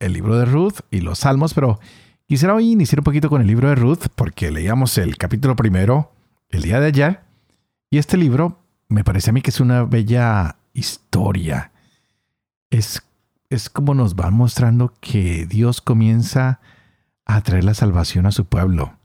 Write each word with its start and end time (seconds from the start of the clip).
el 0.00 0.12
libro 0.12 0.38
de 0.38 0.44
Ruth 0.44 0.80
y 0.90 1.00
los 1.00 1.20
salmos, 1.20 1.54
pero 1.54 1.80
quisiera 2.26 2.54
hoy 2.54 2.72
iniciar 2.72 3.00
un 3.00 3.04
poquito 3.04 3.28
con 3.28 3.40
el 3.40 3.46
libro 3.46 3.68
de 3.68 3.74
Ruth 3.74 4.06
porque 4.14 4.50
leíamos 4.50 4.98
el 4.98 5.16
capítulo 5.16 5.56
primero 5.56 6.12
el 6.50 6.62
día 6.62 6.80
de 6.80 6.86
ayer 6.86 7.20
y 7.90 7.98
este 7.98 8.16
libro 8.16 8.60
me 8.88 9.04
parece 9.04 9.30
a 9.30 9.32
mí 9.32 9.42
que 9.42 9.50
es 9.50 9.60
una 9.60 9.84
bella 9.84 10.56
historia. 10.72 11.72
Es, 12.70 13.02
es 13.50 13.70
como 13.70 13.94
nos 13.94 14.14
va 14.14 14.30
mostrando 14.30 14.94
que 15.00 15.46
Dios 15.46 15.80
comienza 15.80 16.60
a 17.24 17.40
traer 17.42 17.64
la 17.64 17.74
salvación 17.74 18.26
a 18.26 18.32
su 18.32 18.46
pueblo 18.46 18.98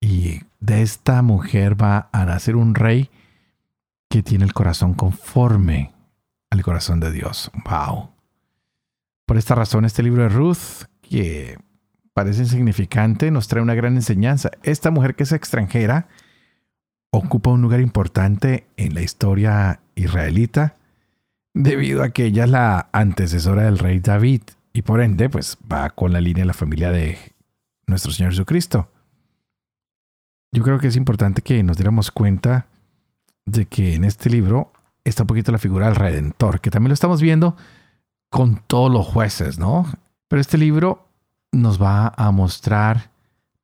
y 0.00 0.42
de 0.60 0.82
esta 0.82 1.22
mujer 1.22 1.80
va 1.80 2.08
a 2.12 2.24
nacer 2.24 2.56
un 2.56 2.74
rey 2.74 3.10
que 4.08 4.22
tiene 4.22 4.44
el 4.44 4.52
corazón 4.52 4.94
conforme 4.94 5.92
al 6.50 6.62
corazón 6.62 7.00
de 7.00 7.12
Dios. 7.12 7.50
¡Wow! 7.64 8.17
Por 9.28 9.36
esta 9.36 9.54
razón, 9.54 9.84
este 9.84 10.02
libro 10.02 10.22
de 10.22 10.30
Ruth, 10.30 10.86
que 11.02 11.58
parece 12.14 12.40
insignificante, 12.40 13.30
nos 13.30 13.46
trae 13.46 13.62
una 13.62 13.74
gran 13.74 13.94
enseñanza. 13.94 14.50
Esta 14.62 14.90
mujer 14.90 15.16
que 15.16 15.24
es 15.24 15.32
extranjera 15.32 16.08
ocupa 17.10 17.50
un 17.50 17.60
lugar 17.60 17.82
importante 17.82 18.66
en 18.78 18.94
la 18.94 19.02
historia 19.02 19.80
israelita 19.96 20.76
debido 21.52 22.02
a 22.02 22.08
que 22.08 22.24
ella 22.24 22.44
es 22.44 22.50
la 22.50 22.88
antecesora 22.90 23.64
del 23.64 23.78
rey 23.78 24.00
David 24.00 24.40
y 24.72 24.80
por 24.80 25.02
ende 25.02 25.28
pues 25.28 25.58
va 25.70 25.90
con 25.90 26.14
la 26.14 26.22
línea 26.22 26.44
de 26.44 26.46
la 26.46 26.54
familia 26.54 26.90
de 26.90 27.18
nuestro 27.86 28.12
Señor 28.12 28.32
Jesucristo. 28.32 28.90
Yo 30.52 30.62
creo 30.62 30.78
que 30.78 30.86
es 30.86 30.96
importante 30.96 31.42
que 31.42 31.62
nos 31.62 31.76
diéramos 31.76 32.10
cuenta 32.10 32.66
de 33.44 33.66
que 33.66 33.94
en 33.94 34.04
este 34.04 34.30
libro 34.30 34.72
está 35.04 35.24
un 35.24 35.26
poquito 35.26 35.52
la 35.52 35.58
figura 35.58 35.84
del 35.84 35.96
Redentor, 35.96 36.62
que 36.62 36.70
también 36.70 36.88
lo 36.88 36.94
estamos 36.94 37.20
viendo 37.20 37.58
con 38.30 38.62
todos 38.66 38.90
los 38.90 39.06
jueces, 39.06 39.58
¿no? 39.58 39.86
Pero 40.28 40.40
este 40.40 40.58
libro 40.58 41.08
nos 41.52 41.80
va 41.80 42.12
a 42.16 42.30
mostrar 42.30 43.10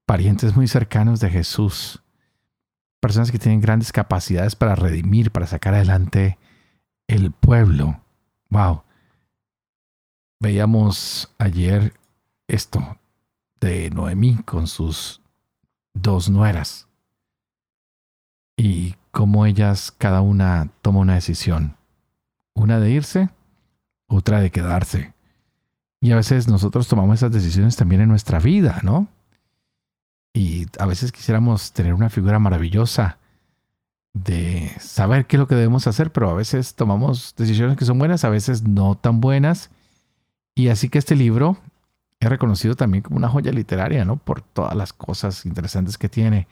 parientes 0.06 0.56
muy 0.56 0.68
cercanos 0.68 1.20
de 1.20 1.30
Jesús, 1.30 2.02
personas 3.00 3.30
que 3.30 3.38
tienen 3.38 3.60
grandes 3.60 3.92
capacidades 3.92 4.56
para 4.56 4.74
redimir, 4.74 5.30
para 5.30 5.46
sacar 5.46 5.74
adelante 5.74 6.38
el 7.06 7.30
pueblo. 7.32 8.00
Wow. 8.50 8.82
Veíamos 10.40 11.32
ayer 11.38 11.94
esto 12.48 12.98
de 13.60 13.90
Noemí 13.90 14.36
con 14.44 14.66
sus 14.66 15.20
dos 15.94 16.28
nueras 16.28 16.86
y 18.56 18.94
cómo 19.10 19.46
ellas 19.46 19.90
cada 19.90 20.20
una 20.20 20.70
toma 20.82 21.00
una 21.00 21.14
decisión. 21.14 21.76
Una 22.54 22.78
de 22.78 22.90
irse 22.90 23.30
otra 24.14 24.40
de 24.40 24.50
quedarse. 24.50 25.12
Y 26.00 26.12
a 26.12 26.16
veces 26.16 26.48
nosotros 26.48 26.86
tomamos 26.88 27.16
esas 27.16 27.32
decisiones 27.32 27.76
también 27.76 28.00
en 28.02 28.08
nuestra 28.08 28.38
vida, 28.38 28.80
¿no? 28.82 29.08
Y 30.32 30.66
a 30.78 30.86
veces 30.86 31.12
quisiéramos 31.12 31.72
tener 31.72 31.94
una 31.94 32.10
figura 32.10 32.38
maravillosa 32.38 33.18
de 34.12 34.70
saber 34.78 35.26
qué 35.26 35.36
es 35.36 35.40
lo 35.40 35.48
que 35.48 35.54
debemos 35.54 35.86
hacer, 35.86 36.12
pero 36.12 36.30
a 36.30 36.34
veces 36.34 36.74
tomamos 36.74 37.34
decisiones 37.36 37.76
que 37.76 37.84
son 37.84 37.98
buenas, 37.98 38.24
a 38.24 38.28
veces 38.28 38.62
no 38.62 38.96
tan 38.96 39.20
buenas. 39.20 39.70
Y 40.54 40.68
así 40.68 40.88
que 40.88 40.98
este 40.98 41.16
libro 41.16 41.56
es 42.20 42.28
reconocido 42.28 42.76
también 42.76 43.02
como 43.02 43.16
una 43.16 43.28
joya 43.28 43.52
literaria, 43.52 44.04
¿no? 44.04 44.16
Por 44.16 44.40
todas 44.40 44.74
las 44.76 44.92
cosas 44.92 45.46
interesantes 45.46 45.98
que 45.98 46.08
tiene. 46.08 46.46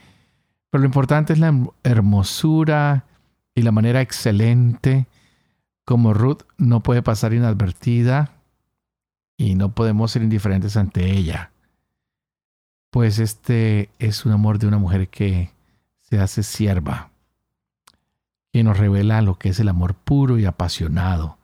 Pero 0.71 0.83
lo 0.83 0.87
importante 0.87 1.33
es 1.33 1.39
la 1.39 1.55
hermosura 1.83 3.05
y 3.55 3.63
la 3.63 3.73
manera 3.73 4.01
excelente 4.01 5.07
como 5.85 6.15
Ruth 6.15 6.43
no 6.59 6.83
puede 6.83 7.03
pasar 7.03 7.33
inadvertida 7.33 8.33
y 9.37 9.55
no 9.55 9.75
podemos 9.75 10.13
ser 10.13 10.23
indiferentes 10.23 10.77
ante 10.77 11.11
ella. 11.11 11.51
Pues 12.91 13.19
este 13.19 13.91
es 13.99 14.25
un 14.25 14.33
amor 14.33 14.59
de 14.59 14.67
una 14.67 14.79
mujer 14.79 15.09
que 15.09 15.51
se 16.01 16.21
hace 16.21 16.43
sierva, 16.43 17.11
que 18.53 18.63
nos 18.63 18.79
revela 18.79 19.23
lo 19.23 19.39
que 19.39 19.49
es 19.49 19.61
el 19.61 19.69
amor 19.69 19.95
puro 19.95 20.39
y 20.39 20.45
apasionado, 20.45 21.39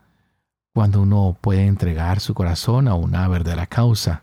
cuando 0.75 1.03
uno 1.03 1.37
puede 1.41 1.67
entregar 1.67 2.21
su 2.21 2.35
corazón 2.35 2.87
a 2.87 2.95
una 2.95 3.27
verdadera 3.29 3.67
causa, 3.67 4.23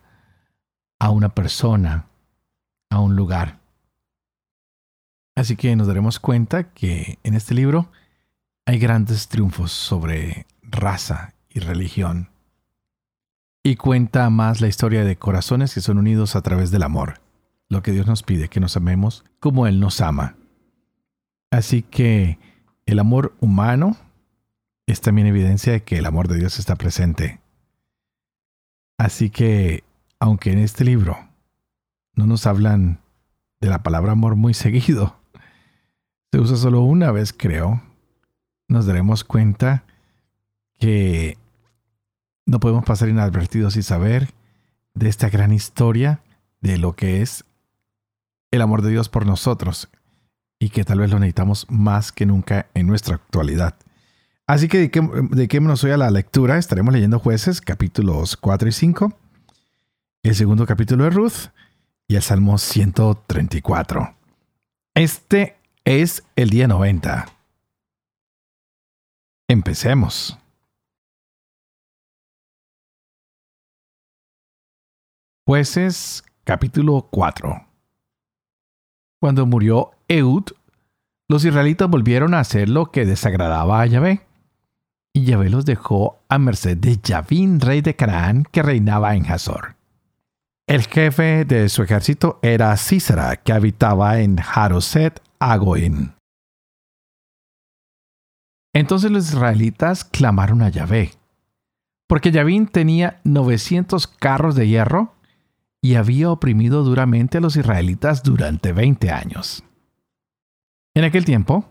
a 1.00 1.10
una 1.10 1.30
persona, 1.30 2.06
a 2.90 3.00
un 3.00 3.16
lugar. 3.16 3.60
Así 5.36 5.58
que 5.58 5.76
nos 5.76 5.88
daremos 5.88 6.20
cuenta 6.20 6.72
que 6.72 7.20
en 7.24 7.34
este 7.34 7.54
libro 7.54 7.92
hay 8.66 8.80
grandes 8.80 9.28
triunfos 9.28 9.72
sobre 9.72 10.48
raza 10.64 11.34
y 11.50 11.60
religión. 11.60 12.30
Y 13.64 13.76
cuenta 13.76 14.30
más 14.30 14.62
la 14.62 14.68
historia 14.68 15.04
de 15.04 15.16
corazones 15.16 15.74
que 15.74 15.82
son 15.82 15.98
unidos 15.98 16.36
a 16.36 16.42
través 16.42 16.72
del 16.72 16.84
amor, 16.84 17.22
lo 17.70 17.82
que 17.82 17.92
Dios 17.92 18.08
nos 18.08 18.24
pide, 18.24 18.50
que 18.50 18.60
nos 18.60 18.76
amemos 18.76 19.24
como 19.40 19.68
Él 19.68 19.80
nos 19.80 20.02
ama. 20.02 20.36
Así 21.52 21.84
que 21.84 22.40
el 22.86 23.00
amor 23.00 23.36
humano 23.40 23.98
es 24.88 25.02
también 25.02 25.28
evidencia 25.28 25.74
de 25.74 25.84
que 25.84 25.98
el 25.98 26.06
amor 26.06 26.28
de 26.28 26.38
Dios 26.38 26.60
está 26.60 26.76
presente. 26.76 27.40
Así 28.98 29.30
que, 29.30 29.84
aunque 30.20 30.52
en 30.52 30.60
este 30.60 30.84
libro 30.84 31.18
no 32.14 32.26
nos 32.28 32.46
hablan 32.46 33.00
de 33.62 33.70
la 33.70 33.84
palabra 33.84 34.14
amor 34.14 34.36
muy 34.36 34.54
seguido, 34.56 35.16
se 36.32 36.40
usa 36.40 36.58
solo 36.58 36.82
una 36.82 37.12
vez, 37.12 37.34
creo, 37.34 37.82
nos 38.68 38.86
daremos 38.86 39.24
cuenta 39.24 39.84
que 40.80 41.38
no 42.46 42.60
podemos 42.60 42.86
pasar 42.86 43.10
inadvertidos 43.10 43.76
y 43.76 43.84
saber 43.84 44.30
de 44.94 45.10
esta 45.10 45.30
gran 45.30 45.52
historia 45.52 46.22
de 46.62 46.78
lo 46.78 46.94
que 46.94 47.22
es 47.22 47.44
el 48.52 48.62
amor 48.62 48.82
de 48.82 48.92
Dios 48.92 49.10
por 49.10 49.26
nosotros 49.26 49.90
y 50.60 50.70
que 50.70 50.84
tal 50.84 51.00
vez 51.00 51.12
lo 51.12 51.20
necesitamos 51.20 51.68
más 51.70 52.12
que 52.12 52.26
nunca 52.26 52.68
en 52.74 52.88
nuestra 52.88 53.16
actualidad. 53.16 53.76
Así 54.48 54.68
que 54.68 54.90
dediquémonos 55.32 55.84
hoy 55.84 55.92
a 55.92 55.98
la 55.98 56.12
lectura. 56.12 56.58
Estaremos 56.58 56.94
leyendo 56.94 57.20
jueces 57.20 57.62
capítulos 57.62 58.38
4 58.38 58.70
y 58.70 58.72
5, 58.72 59.18
el 60.24 60.36
segundo 60.36 60.66
capítulo 60.66 61.06
de 61.06 61.10
Ruth 61.10 61.50
y 62.08 62.16
el 62.16 62.22
Salmo 62.22 62.58
134. 62.58 64.16
Este 64.94 65.58
es 65.84 66.24
el 66.36 66.52
día 66.52 66.68
90. 66.68 67.35
Empecemos. 69.48 70.40
Jueces 75.48 76.24
capítulo 76.44 77.08
4 77.12 77.68
Cuando 79.22 79.46
murió 79.46 79.92
Eud, 80.08 80.46
los 81.30 81.46
israelitas 81.46 81.88
volvieron 81.88 82.34
a 82.34 82.40
hacer 82.40 82.70
lo 82.70 82.88
que 82.88 83.06
desagradaba 83.06 83.82
a 83.82 83.86
Yahvé. 83.86 84.26
Y 85.14 85.26
Yahvé 85.26 85.52
los 85.52 85.66
dejó 85.66 86.24
a 86.28 86.40
merced 86.40 86.78
de 86.78 86.98
Yavín, 86.98 87.60
rey 87.60 87.82
de 87.82 87.96
Canaán, 87.96 88.46
que 88.52 88.64
reinaba 88.64 89.16
en 89.16 89.32
Hazor. 89.32 89.76
El 90.68 90.88
jefe 90.88 91.46
de 91.46 91.70
su 91.70 91.84
ejército 91.84 92.40
era 92.42 92.76
Císara, 92.78 93.36
que 93.36 93.54
habitaba 93.54 94.22
en 94.22 94.40
Haroset 94.40 95.22
Agoin. 95.38 96.15
Entonces 98.76 99.10
los 99.10 99.30
israelitas 99.30 100.04
clamaron 100.04 100.62
a 100.62 100.68
Yahvé, 100.68 101.12
porque 102.08 102.32
Yavín 102.32 102.68
tenía 102.68 103.22
900 103.24 104.06
carros 104.06 104.54
de 104.56 104.68
hierro 104.68 105.16
y 105.82 105.96
había 105.96 106.30
oprimido 106.30 106.84
duramente 106.84 107.38
a 107.38 107.42
los 107.42 107.56
israelitas 107.56 108.22
durante 108.22 108.74
20 108.74 109.12
años. 109.12 109.64
En 110.94 111.06
aquel 111.06 111.24
tiempo, 111.24 111.70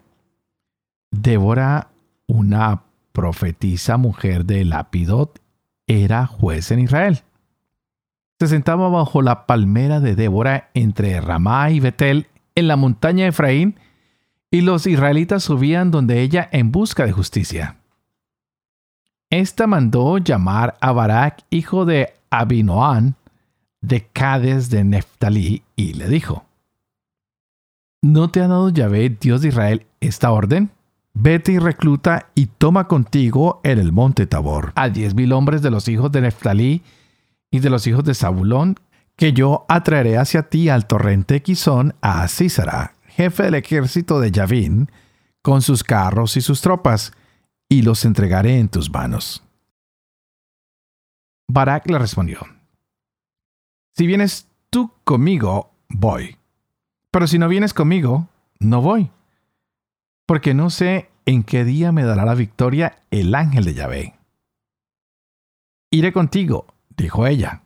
Débora, 1.11 1.91
una 2.27 2.85
profetisa 3.13 3.99
mujer 3.99 4.47
de 4.47 4.65
Lapidot, 4.65 5.43
era 5.87 6.27
juez 6.27 6.71
en 6.71 6.79
Israel. 6.79 7.21
Se 8.41 8.47
sentaba 8.47 8.89
bajo 8.89 9.21
la 9.21 9.45
palmera 9.45 10.01
de 10.01 10.17
Débora 10.17 10.71
entre 10.73 11.21
Ramá 11.21 11.71
y 11.71 11.81
Betel 11.81 12.29
en 12.55 12.67
la 12.67 12.77
montaña 12.77 13.25
de 13.25 13.29
Efraín 13.29 13.79
y 14.55 14.61
los 14.61 14.87
israelitas 14.87 15.43
subían 15.43 15.91
donde 15.91 16.21
ella 16.21 16.49
en 16.53 16.71
busca 16.71 17.05
de 17.05 17.11
justicia. 17.11 17.79
Esta 19.29 19.67
mandó 19.67 20.19
llamar 20.19 20.77
a 20.81 20.93
Barak, 20.93 21.43
hijo 21.51 21.85
de 21.85 22.15
Abinoán, 22.31 23.17
de 23.81 24.07
Cades 24.13 24.71
de 24.71 24.85
Neftalí 24.85 25.65
y 25.75 25.95
le 25.95 26.07
dijo, 26.07 26.45
¿No 28.01 28.31
te 28.31 28.43
ha 28.43 28.47
dado 28.47 28.69
Yahvé, 28.69 29.17
Dios 29.21 29.43
de 29.43 29.49
Israel, 29.49 29.87
esta 29.99 30.31
orden? 30.31 30.71
Vete 31.15 31.51
y 31.51 31.59
recluta 31.59 32.29
y 32.37 32.47
toma 32.47 32.87
contigo 32.87 33.61
en 33.65 33.81
el 33.81 33.91
monte 33.91 34.29
Tabor 34.29 34.71
a 34.77 34.89
diez 34.89 35.17
mil 35.17 35.33
hombres 35.33 35.63
de 35.63 35.73
los 35.73 35.89
hijos 35.89 36.13
de 36.13 36.21
Neftalí 36.21 36.83
y 37.51 37.59
de 37.59 37.71
los 37.71 37.89
hijos 37.89 38.05
de 38.05 38.15
Zabulón, 38.15 38.77
que 39.17 39.33
yo 39.33 39.65
atraeré 39.69 40.17
hacia 40.17 40.45
ti 40.45 40.69
al 40.69 40.87
torrente 40.87 41.43
Quizón 41.43 41.97
a 42.01 42.29
Císara, 42.29 42.94
jefe 43.17 43.45
del 43.45 43.55
ejército 43.55 44.21
de 44.21 44.31
Yavín, 44.31 44.91
con 45.43 45.63
sus 45.63 45.85
carros 45.85 46.37
y 46.37 46.41
sus 46.41 46.61
tropas, 46.61 47.13
y 47.69 47.83
los 47.83 48.05
entregaré 48.05 48.59
en 48.59 48.69
tus 48.69 48.91
manos. 48.91 49.43
Barak 51.49 51.89
le 51.91 51.99
respondió, 51.99 52.41
Si 53.97 54.07
vienes 54.07 54.49
tú 54.71 54.93
conmigo, 55.05 55.73
voy, 55.89 56.37
pero 57.11 57.27
si 57.27 57.39
no 57.39 57.49
vienes 57.49 57.75
conmigo, 57.75 58.29
no 58.59 58.81
voy 58.81 59.11
porque 60.27 60.55
no 60.55 60.71
sé 60.71 61.11
en 61.27 61.43
qué 61.43 61.65
día 61.65 61.93
me 61.93 62.05
dará 62.05 62.25
la 62.25 62.35
victoria 62.35 62.99
el 63.11 63.35
ángel 63.35 63.65
de 63.65 63.75
Yahvé. 63.75 64.15
Iré 65.91 66.13
contigo, 66.13 66.67
dijo 66.97 67.27
ella. 67.27 67.63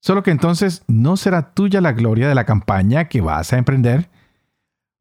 Solo 0.00 0.22
que 0.22 0.30
entonces 0.30 0.84
no 0.86 1.16
será 1.16 1.54
tuya 1.54 1.80
la 1.80 1.92
gloria 1.92 2.28
de 2.28 2.34
la 2.34 2.44
campaña 2.44 3.08
que 3.08 3.20
vas 3.20 3.52
a 3.52 3.58
emprender, 3.58 4.08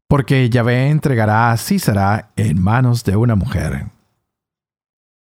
porque 0.07 0.49
Yahvé 0.49 0.89
entregará 0.89 1.51
a 1.51 1.57
Císara 1.57 2.31
en 2.35 2.61
manos 2.61 3.03
de 3.03 3.15
una 3.15 3.35
mujer. 3.35 3.87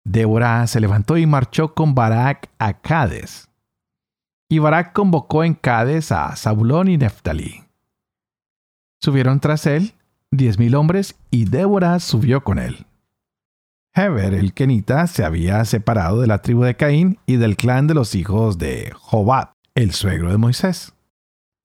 Débora 0.04 0.66
se 0.66 0.80
levantó 0.80 1.16
y 1.16 1.26
marchó 1.26 1.74
con 1.74 1.94
Barak 1.94 2.50
a 2.58 2.74
Cades. 2.74 3.48
Y 4.48 4.60
Barak 4.60 4.92
convocó 4.92 5.42
en 5.42 5.54
Cades 5.54 6.12
a 6.12 6.34
Zabulón 6.36 6.88
y 6.88 6.96
Neftalí. 6.96 7.64
Subieron 9.00 9.40
tras 9.40 9.66
él 9.66 9.96
diez 10.30 10.58
mil 10.58 10.74
hombres, 10.74 11.16
y 11.30 11.44
Débora 11.44 11.98
subió 12.00 12.42
con 12.42 12.58
él. 12.58 12.86
Heber 13.94 14.34
el 14.34 14.52
Kenita 14.52 15.06
se 15.06 15.24
había 15.24 15.64
separado 15.64 16.20
de 16.20 16.26
la 16.26 16.42
tribu 16.42 16.64
de 16.64 16.76
Caín 16.76 17.18
y 17.26 17.36
del 17.36 17.56
clan 17.56 17.86
de 17.86 17.94
los 17.94 18.14
hijos 18.14 18.58
de 18.58 18.92
Jobat, 18.94 19.52
el 19.74 19.92
suegro 19.92 20.30
de 20.30 20.36
Moisés. 20.36 20.92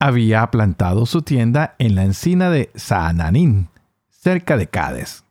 Había 0.04 0.50
plantado 0.50 1.06
su 1.06 1.22
tienda 1.22 1.76
en 1.78 1.94
la 1.94 2.04
encina 2.04 2.50
de 2.50 2.72
Saananín, 2.74 3.70
cerca 4.10 4.58
de 4.58 4.66
Cades. 4.66 5.26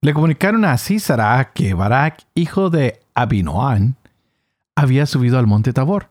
Le 0.00 0.14
comunicaron 0.14 0.64
a 0.64 0.78
Císara 0.78 1.50
que 1.52 1.74
Barak, 1.74 2.22
hijo 2.36 2.70
de 2.70 3.00
Abinoán, 3.16 3.96
había 4.76 5.06
subido 5.06 5.40
al 5.40 5.48
monte 5.48 5.72
Tabor. 5.72 6.08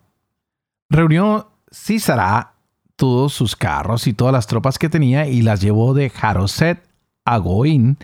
Reunió 0.90 1.52
Císara 1.74 2.56
todos 2.98 3.31
sus 3.31 3.56
carros 3.56 4.06
y 4.08 4.13
todas 4.13 4.34
las 4.34 4.46
tropas 4.46 4.78
que 4.78 4.90
tenía 4.90 5.28
y 5.28 5.42
las 5.42 5.62
llevó 5.62 5.94
de 5.94 6.10
Jaroset 6.10 6.84
a 7.24 7.38
Goín 7.38 7.98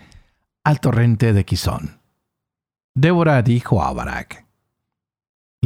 al 0.64 0.80
torrente 0.80 1.34
de 1.34 1.44
Quizón. 1.44 2.00
Débora 2.94 3.42
dijo 3.42 3.84
a 3.84 3.92
Barak, 3.92 4.46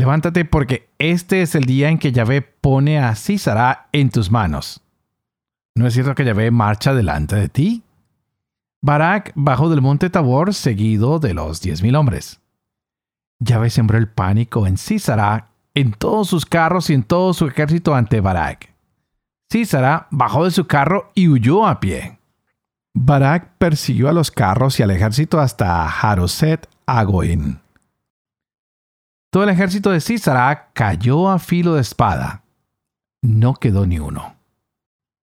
Levántate 0.03 0.45
porque 0.45 0.89
este 0.99 1.43
es 1.43 1.55
el 1.55 1.63
día 1.65 1.89
en 1.89 1.97
que 1.97 2.11
Yahvé 2.11 2.43
pone 2.43 2.99
a 2.99 3.15
Císara 3.15 3.87
en 3.93 4.11
tus 4.11 4.33
manos. 4.33 4.83
¿No 5.77 5.87
es 5.87 5.95
cierto 5.95 6.17
que 6.17 6.25
Yahvé 6.25 6.51
marcha 6.51 6.93
delante 6.93 7.37
de 7.37 7.49
ti? 7.49 7.85
Barak 8.81 9.31
bajó 9.37 9.71
del 9.71 9.81
monte 9.81 10.11
Tabor 10.11 10.55
seguido 10.55 11.21
de 11.21 11.35
los 11.35 11.61
diez 11.61 11.85
mil 11.85 11.95
hombres. 11.95 12.41
Yahvé 13.39 13.71
sembró 13.71 13.97
el 13.97 14.09
pánico 14.09 14.67
en 14.67 14.77
Císara, 14.77 15.51
en 15.73 15.93
todos 15.93 16.29
sus 16.29 16.47
carros 16.47 16.91
y 16.91 16.95
en 16.95 17.05
todo 17.05 17.33
su 17.33 17.47
ejército 17.47 17.95
ante 17.95 18.21
Barak. 18.21 18.75
Císara 19.53 20.09
bajó 20.11 20.47
de 20.47 20.51
su 20.51 20.67
carro 20.67 21.13
y 21.15 21.29
huyó 21.29 21.65
a 21.65 21.79
pie. 21.79 22.19
Barak 22.93 23.57
persiguió 23.57 24.09
a 24.09 24.13
los 24.13 24.33
carros 24.33 24.81
y 24.81 24.83
al 24.83 24.91
ejército 24.91 25.39
hasta 25.39 25.87
Jaroset 25.89 26.69
Agoin. 26.87 27.62
Todo 29.33 29.45
el 29.45 29.49
ejército 29.49 29.91
de 29.91 30.03
Císara 30.03 30.69
cayó 30.75 31.31
a 31.31 31.39
filo 31.39 31.77
de 31.77 31.81
espada. 31.81 32.43
No 33.23 33.55
quedó 33.55 33.87
ni 33.87 33.99
uno. 33.99 34.35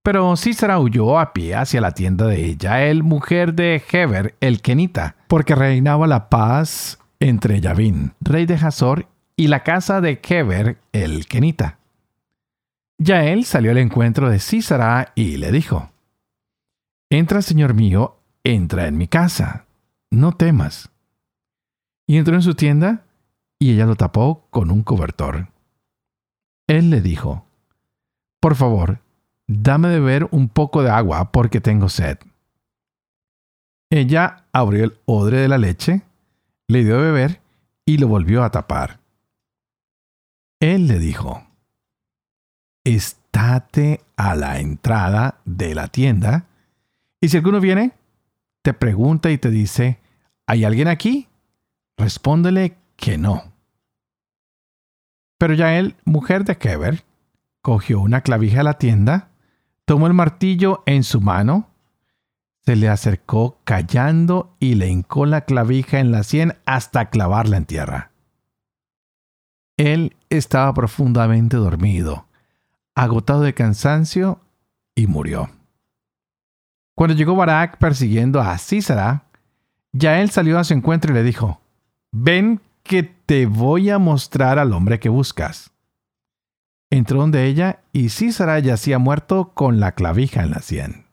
Pero 0.01 0.35
Císara 0.35 0.79
huyó 0.79 1.19
a 1.19 1.31
pie 1.31 1.53
hacia 1.53 1.79
la 1.79 1.91
tienda 1.91 2.25
de 2.25 2.57
Yael, 2.57 3.03
mujer 3.03 3.53
de 3.53 3.79
Heber 3.88 4.33
el 4.39 4.63
Kenita, 4.63 5.15
porque 5.27 5.53
reinaba 5.53 6.07
la 6.07 6.27
paz 6.27 6.97
entre 7.19 7.61
Yavín, 7.61 8.13
rey 8.19 8.47
de 8.47 8.56
Hazor, 8.56 9.06
y 9.35 9.47
la 9.47 9.61
casa 9.61 10.01
de 10.01 10.19
Heber 10.27 10.79
el 10.91 11.27
Kenita. 11.27 11.77
Yael 12.97 13.45
salió 13.45 13.69
al 13.69 13.77
encuentro 13.77 14.27
de 14.27 14.39
Císara 14.39 15.11
y 15.13 15.38
le 15.38 15.51
dijo, 15.51 15.91
Entra, 17.11 17.44
señor 17.44 17.75
mío, 17.75 18.17
entra 18.44 18.88
en 18.88 18.97
mi 18.97 19.07
casa, 19.07 19.65
no 20.09 20.31
temas. 20.31 20.89
Y 22.07 22.17
entró 22.17 22.33
en 22.33 22.41
su 22.41 22.56
tienda 22.56 23.03
y 23.59 23.73
ella 23.73 23.85
lo 23.85 23.95
tapó 23.95 24.47
con 24.50 24.71
un 24.71 24.83
cobertor. 24.83 25.50
Él 26.67 26.89
le 26.89 27.01
dijo, 27.01 27.45
Por 28.39 28.56
favor, 28.56 29.01
dame 29.47 29.89
de 29.89 30.00
beber 30.00 30.27
un 30.31 30.47
poco 30.47 30.81
de 30.81 30.89
agua 30.89 31.31
porque 31.31 31.59
tengo 31.59 31.89
sed. 31.89 32.17
Ella 33.91 34.45
abrió 34.53 34.85
el 34.85 35.00
odre 35.06 35.39
de 35.39 35.47
la 35.47 35.57
leche, 35.57 36.03
le 36.67 36.83
dio 36.83 36.97
de 36.97 37.11
beber 37.11 37.41
y 37.85 37.97
lo 37.97 38.07
volvió 38.07 38.44
a 38.44 38.51
tapar. 38.51 39.00
Él 40.59 40.88
le 40.88 41.00
dijo, 41.00 41.47
estate 42.83 44.01
a 44.15 44.35
la 44.35 44.59
entrada 44.59 45.41
de 45.45 45.73
la 45.73 45.88
tienda 45.88 46.45
y 47.21 47.29
si 47.29 47.38
alguno 47.38 47.59
viene, 47.59 47.94
te 48.61 48.73
pregunta 48.73 49.31
y 49.31 49.38
te 49.38 49.50
dice, 49.50 50.00
¿hay 50.45 50.65
alguien 50.65 50.88
aquí? 50.88 51.27
Respóndele 51.97 52.77
que 52.95 53.17
no. 53.17 53.49
Pero 55.39 55.56
ya 55.56 55.80
él, 55.80 55.95
mujer 56.06 56.44
de 56.44 56.59
Keber, 56.59 57.03
cogió 57.63 58.00
una 58.00 58.21
clavija 58.21 58.59
a 58.62 58.63
la 58.63 58.77
tienda, 58.77 59.31
tomó 59.86 60.06
el 60.06 60.13
martillo 60.13 60.83
en 60.86 61.03
su 61.03 61.19
mano, 61.19 61.71
se 62.63 62.75
le 62.75 62.89
acercó 62.89 63.59
callando 63.63 64.56
y 64.59 64.75
le 64.75 64.89
hincó 64.89 65.25
la 65.25 65.41
clavija 65.41 66.00
en 66.00 66.12
la 66.12 66.21
sien 66.21 66.53
hasta 66.68 67.09
clavarla 67.09 67.57
en 67.57 67.65
tierra. 67.65 68.12
Él 69.77 70.15
estaba 70.30 70.71
profundamente 70.75 71.57
dormido 71.57 72.30
agotado 72.99 73.42
de 73.42 73.54
cansancio, 73.54 74.42
y 74.94 75.07
murió. 75.07 75.49
Cuando 76.95 77.16
llegó 77.16 77.33
Barak 77.33 77.78
persiguiendo 77.78 78.42
a 78.42 78.57
Císara, 78.57 79.23
él 79.94 80.30
salió 80.30 80.59
a 80.59 80.66
su 80.66 80.73
encuentro 80.73 81.11
y 81.11 81.16
le 81.16 81.23
dijo, 81.23 81.61
Ven 82.11 82.59
que 82.90 83.04
te 83.04 83.46
voy 83.46 83.92
a 83.92 84.00
mostrar 84.00 84.58
al 84.58 84.74
hombre 84.74 85.00
que 85.00 85.10
buscas. 85.10 85.69
Entró 86.90 87.19
donde 87.19 87.46
ella 87.46 87.81
y 87.94 88.10
Císara 88.10 88.58
yacía 88.58 88.98
muerto 88.98 89.52
con 89.54 89.80
la 89.80 89.92
clavija 89.92 90.42
en 90.42 90.50
la 90.50 90.60
sien. 90.60 91.06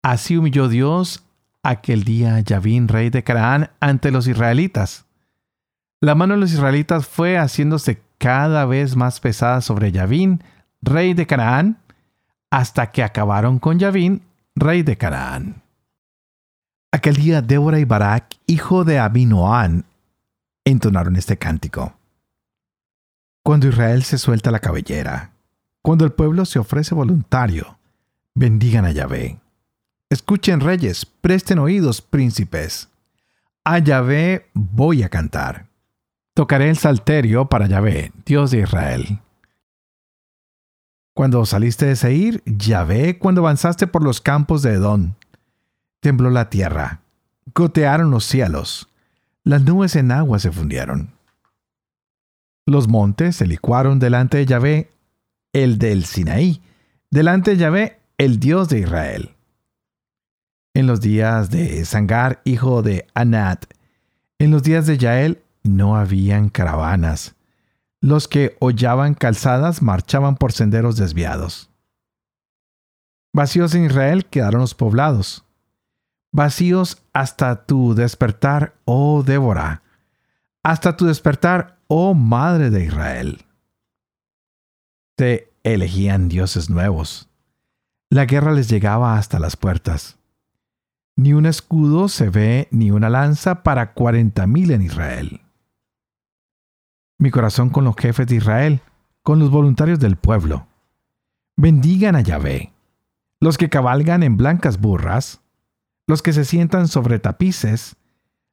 Así 0.00 0.36
humilló 0.36 0.68
Dios 0.68 1.24
aquel 1.64 2.04
día 2.04 2.38
Yavín, 2.38 2.86
rey 2.86 3.10
de 3.10 3.24
Canaán, 3.24 3.72
ante 3.80 4.12
los 4.12 4.28
israelitas. 4.28 5.06
La 6.00 6.14
mano 6.14 6.34
de 6.34 6.40
los 6.40 6.52
israelitas 6.52 7.08
fue 7.08 7.36
haciéndose 7.36 8.00
cada 8.18 8.64
vez 8.64 8.94
más 8.94 9.18
pesada 9.18 9.60
sobre 9.60 9.90
Yavín, 9.90 10.44
rey 10.82 11.14
de 11.14 11.26
Canaán, 11.26 11.78
hasta 12.48 12.92
que 12.92 13.02
acabaron 13.02 13.58
con 13.58 13.80
Yavín, 13.80 14.22
rey 14.54 14.84
de 14.84 14.96
Canaán. 14.96 15.61
Aquel 16.94 17.16
día 17.16 17.40
Débora 17.40 17.78
y 17.78 17.86
Barak, 17.86 18.36
hijo 18.46 18.84
de 18.84 18.98
Abinoán, 18.98 19.86
entonaron 20.62 21.16
este 21.16 21.38
cántico. 21.38 21.94
Cuando 23.42 23.66
Israel 23.66 24.02
se 24.02 24.18
suelta 24.18 24.50
la 24.50 24.60
cabellera, 24.60 25.32
cuando 25.80 26.04
el 26.04 26.12
pueblo 26.12 26.44
se 26.44 26.58
ofrece 26.58 26.94
voluntario, 26.94 27.78
bendigan 28.34 28.84
a 28.84 28.92
Yahvé. 28.92 29.40
Escuchen 30.10 30.60
reyes, 30.60 31.06
presten 31.06 31.58
oídos 31.58 32.02
príncipes. 32.02 32.90
A 33.64 33.78
Yahvé 33.78 34.50
voy 34.52 35.02
a 35.02 35.08
cantar. 35.08 35.68
Tocaré 36.34 36.68
el 36.68 36.76
salterio 36.76 37.46
para 37.46 37.66
Yahvé, 37.68 38.12
Dios 38.26 38.50
de 38.50 38.60
Israel. 38.60 39.20
Cuando 41.14 41.44
saliste 41.46 41.86
de 41.86 41.96
Seir, 41.96 42.42
Yahvé, 42.44 43.18
cuando 43.18 43.40
avanzaste 43.40 43.86
por 43.86 44.04
los 44.04 44.20
campos 44.20 44.62
de 44.62 44.74
Edón, 44.74 45.16
tembló 46.02 46.30
la 46.30 46.50
tierra, 46.50 47.00
gotearon 47.54 48.10
los 48.10 48.24
cielos, 48.24 48.88
las 49.44 49.62
nubes 49.62 49.94
en 49.94 50.10
agua 50.10 50.40
se 50.40 50.50
fundieron. 50.50 51.14
Los 52.66 52.88
montes 52.88 53.36
se 53.36 53.46
licuaron 53.46 54.00
delante 54.00 54.38
de 54.38 54.46
Yahvé, 54.46 54.90
el 55.52 55.78
del 55.78 56.04
Sinaí, 56.04 56.60
delante 57.10 57.52
de 57.52 57.56
Yahvé, 57.58 58.00
el 58.18 58.40
Dios 58.40 58.68
de 58.68 58.80
Israel. 58.80 59.30
En 60.74 60.88
los 60.88 61.00
días 61.00 61.50
de 61.50 61.84
Sangar, 61.84 62.40
hijo 62.44 62.82
de 62.82 63.06
Anat, 63.14 63.66
en 64.40 64.50
los 64.50 64.64
días 64.64 64.86
de 64.86 64.98
Yael, 64.98 65.40
no 65.62 65.96
habían 65.96 66.48
caravanas, 66.48 67.36
Los 68.00 68.26
que 68.26 68.56
hollaban 68.58 69.14
calzadas 69.14 69.82
marchaban 69.82 70.34
por 70.34 70.50
senderos 70.50 70.96
desviados. 70.96 71.70
Vacíos 73.32 73.76
en 73.76 73.84
Israel 73.84 74.26
quedaron 74.26 74.62
los 74.62 74.74
poblados. 74.74 75.44
Vacíos 76.32 77.02
hasta 77.12 77.66
tu 77.66 77.94
despertar, 77.94 78.74
oh 78.86 79.22
Débora. 79.22 79.82
Hasta 80.62 80.96
tu 80.96 81.04
despertar, 81.04 81.78
oh 81.88 82.14
Madre 82.14 82.70
de 82.70 82.84
Israel. 82.86 83.44
Te 85.14 85.52
elegían 85.62 86.30
dioses 86.30 86.70
nuevos. 86.70 87.28
La 88.08 88.24
guerra 88.24 88.52
les 88.52 88.70
llegaba 88.70 89.18
hasta 89.18 89.38
las 89.38 89.56
puertas. 89.56 90.18
Ni 91.16 91.34
un 91.34 91.44
escudo 91.44 92.08
se 92.08 92.30
ve 92.30 92.66
ni 92.70 92.90
una 92.90 93.10
lanza 93.10 93.62
para 93.62 93.92
cuarenta 93.92 94.46
mil 94.46 94.70
en 94.70 94.80
Israel. 94.80 95.42
Mi 97.18 97.30
corazón 97.30 97.68
con 97.68 97.84
los 97.84 97.94
jefes 97.96 98.26
de 98.26 98.36
Israel, 98.36 98.80
con 99.22 99.38
los 99.38 99.50
voluntarios 99.50 100.00
del 100.00 100.16
pueblo. 100.16 100.66
Bendigan 101.56 102.16
a 102.16 102.22
Yahvé. 102.22 102.72
Los 103.38 103.58
que 103.58 103.68
cabalgan 103.68 104.22
en 104.22 104.38
blancas 104.38 104.80
burras, 104.80 105.41
los 106.06 106.22
que 106.22 106.32
se 106.32 106.44
sientan 106.44 106.88
sobre 106.88 107.18
tapices, 107.18 107.96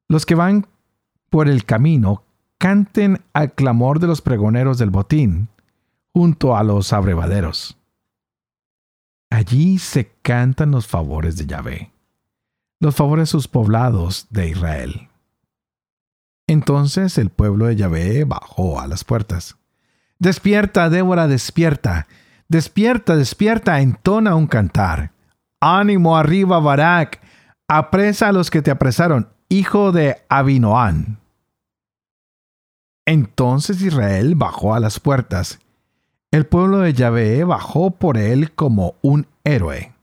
los 0.07 0.25
que 0.25 0.35
van 0.35 0.67
por 1.29 1.47
el 1.47 1.65
camino, 1.65 2.23
canten 2.57 3.21
al 3.33 3.53
clamor 3.53 3.99
de 3.99 4.07
los 4.07 4.21
pregoneros 4.21 4.77
del 4.77 4.89
botín, 4.89 5.49
junto 6.13 6.57
a 6.57 6.63
los 6.63 6.93
abrevaderos. 6.93 7.77
Allí 9.29 9.77
se 9.77 10.11
cantan 10.21 10.71
los 10.71 10.87
favores 10.87 11.37
de 11.37 11.45
Yahvé 11.45 11.91
los 12.79 12.95
favores 12.95 13.23
de 13.23 13.31
sus 13.31 13.47
poblados 13.47 14.27
de 14.29 14.49
Israel. 14.49 15.09
Entonces 16.47 17.17
el 17.17 17.29
pueblo 17.29 17.65
de 17.65 17.75
Yahvé 17.75 18.23
bajó 18.23 18.79
a 18.79 18.87
las 18.87 19.03
puertas. 19.03 19.57
Despierta, 20.17 20.89
Débora, 20.89 21.27
despierta. 21.27 22.07
Despierta, 22.47 23.15
despierta, 23.15 23.81
entona 23.81 24.35
un 24.35 24.47
cantar. 24.47 25.11
Ánimo 25.59 26.17
arriba, 26.17 26.59
Barak. 26.59 27.21
Apresa 27.69 28.27
a 28.27 28.31
los 28.33 28.51
que 28.51 28.61
te 28.61 28.71
apresaron, 28.71 29.29
hijo 29.47 29.93
de 29.93 30.17
Abinoán. 30.27 31.19
Entonces 33.05 33.81
Israel 33.81 34.35
bajó 34.35 34.75
a 34.75 34.79
las 34.81 34.99
puertas. 34.99 35.59
El 36.31 36.45
pueblo 36.45 36.79
de 36.79 36.93
Yahvé 36.93 37.43
bajó 37.45 37.91
por 37.91 38.17
él 38.17 38.51
como 38.51 38.95
un 39.01 39.25
héroe 39.43 39.93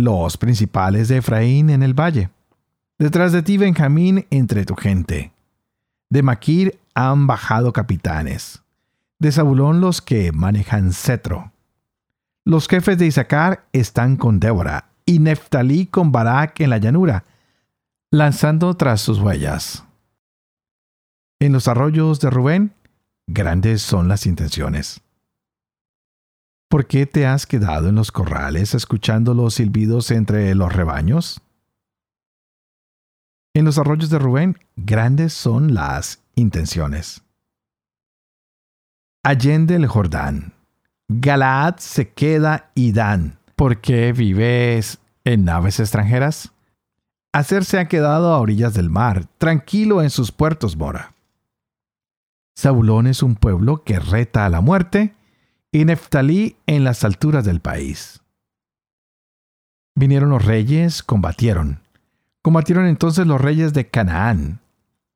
los 0.00 0.36
principales 0.36 1.08
de 1.08 1.18
Efraín 1.18 1.70
en 1.70 1.82
el 1.82 1.94
valle. 1.94 2.30
Detrás 2.98 3.32
de 3.32 3.42
ti, 3.42 3.56
Benjamín, 3.56 4.26
entre 4.30 4.64
tu 4.64 4.74
gente. 4.74 5.32
De 6.08 6.22
Maquir 6.22 6.78
han 6.94 7.26
bajado 7.26 7.72
capitanes. 7.72 8.62
De 9.18 9.30
Zabulón 9.32 9.80
los 9.80 10.02
que 10.02 10.32
manejan 10.32 10.92
cetro. 10.92 11.52
Los 12.44 12.68
jefes 12.68 12.98
de 12.98 13.06
Isaacar 13.06 13.66
están 13.72 14.16
con 14.16 14.40
Débora 14.40 14.89
y 15.10 15.18
Neftalí 15.18 15.86
con 15.86 16.12
Barak 16.12 16.60
en 16.60 16.70
la 16.70 16.78
llanura, 16.78 17.24
lanzando 18.12 18.74
tras 18.74 19.00
sus 19.00 19.18
huellas. 19.18 19.84
En 21.40 21.52
los 21.52 21.66
arroyos 21.66 22.20
de 22.20 22.30
Rubén, 22.30 22.74
grandes 23.26 23.82
son 23.82 24.06
las 24.06 24.24
intenciones. 24.24 25.00
¿Por 26.68 26.86
qué 26.86 27.06
te 27.06 27.26
has 27.26 27.44
quedado 27.44 27.88
en 27.88 27.96
los 27.96 28.12
corrales 28.12 28.72
escuchando 28.76 29.34
los 29.34 29.54
silbidos 29.54 30.12
entre 30.12 30.54
los 30.54 30.72
rebaños? 30.72 31.40
En 33.52 33.64
los 33.64 33.78
arroyos 33.78 34.10
de 34.10 34.20
Rubén, 34.20 34.60
grandes 34.76 35.32
son 35.32 35.74
las 35.74 36.22
intenciones. 36.36 37.24
Allende 39.24 39.74
el 39.74 39.88
Jordán. 39.88 40.52
Galaad 41.08 41.78
se 41.78 42.12
queda 42.12 42.70
y 42.76 42.92
dan. 42.92 43.39
¿Por 43.60 43.82
qué 43.82 44.14
vives 44.14 45.00
en 45.22 45.44
naves 45.44 45.80
extranjeras? 45.80 46.50
Hacer 47.30 47.66
se 47.66 47.78
ha 47.78 47.88
quedado 47.88 48.32
a 48.32 48.40
orillas 48.40 48.72
del 48.72 48.88
mar, 48.88 49.26
tranquilo 49.36 50.00
en 50.00 50.08
sus 50.08 50.32
puertos 50.32 50.78
mora. 50.78 51.12
Zabulón 52.58 53.06
es 53.06 53.22
un 53.22 53.34
pueblo 53.36 53.84
que 53.84 54.00
reta 54.00 54.46
a 54.46 54.48
la 54.48 54.62
muerte 54.62 55.14
y 55.72 55.84
Neftalí 55.84 56.56
en 56.64 56.84
las 56.84 57.04
alturas 57.04 57.44
del 57.44 57.60
país. 57.60 58.22
Vinieron 59.94 60.30
los 60.30 60.42
reyes, 60.42 61.02
combatieron. 61.02 61.82
Combatieron 62.40 62.86
entonces 62.86 63.26
los 63.26 63.42
reyes 63.42 63.74
de 63.74 63.90
Canaán, 63.90 64.60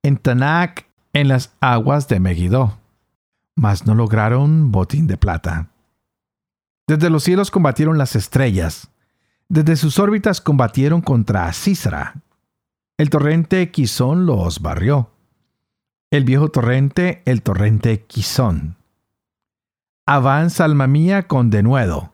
en 0.02 0.18
Tanac, 0.18 0.86
en 1.14 1.28
las 1.28 1.54
aguas 1.60 2.08
de 2.08 2.20
Megiddo, 2.20 2.78
mas 3.56 3.86
no 3.86 3.94
lograron 3.94 4.70
botín 4.70 5.06
de 5.06 5.16
plata. 5.16 5.70
Desde 6.86 7.08
los 7.08 7.24
cielos 7.24 7.50
combatieron 7.50 7.96
las 7.96 8.14
estrellas, 8.14 8.90
desde 9.48 9.76
sus 9.76 9.98
órbitas 9.98 10.40
combatieron 10.40 11.00
contra 11.00 11.52
Císara. 11.52 12.14
El 12.98 13.10
torrente 13.10 13.70
Quizón 13.70 14.26
los 14.26 14.60
barrió. 14.60 15.10
El 16.10 16.24
viejo 16.24 16.50
torrente, 16.50 17.22
el 17.24 17.42
torrente 17.42 18.04
Quizón. 18.04 18.76
Avanza 20.06 20.64
alma 20.64 20.86
mía 20.86 21.26
con 21.26 21.50
denuedo. 21.50 22.12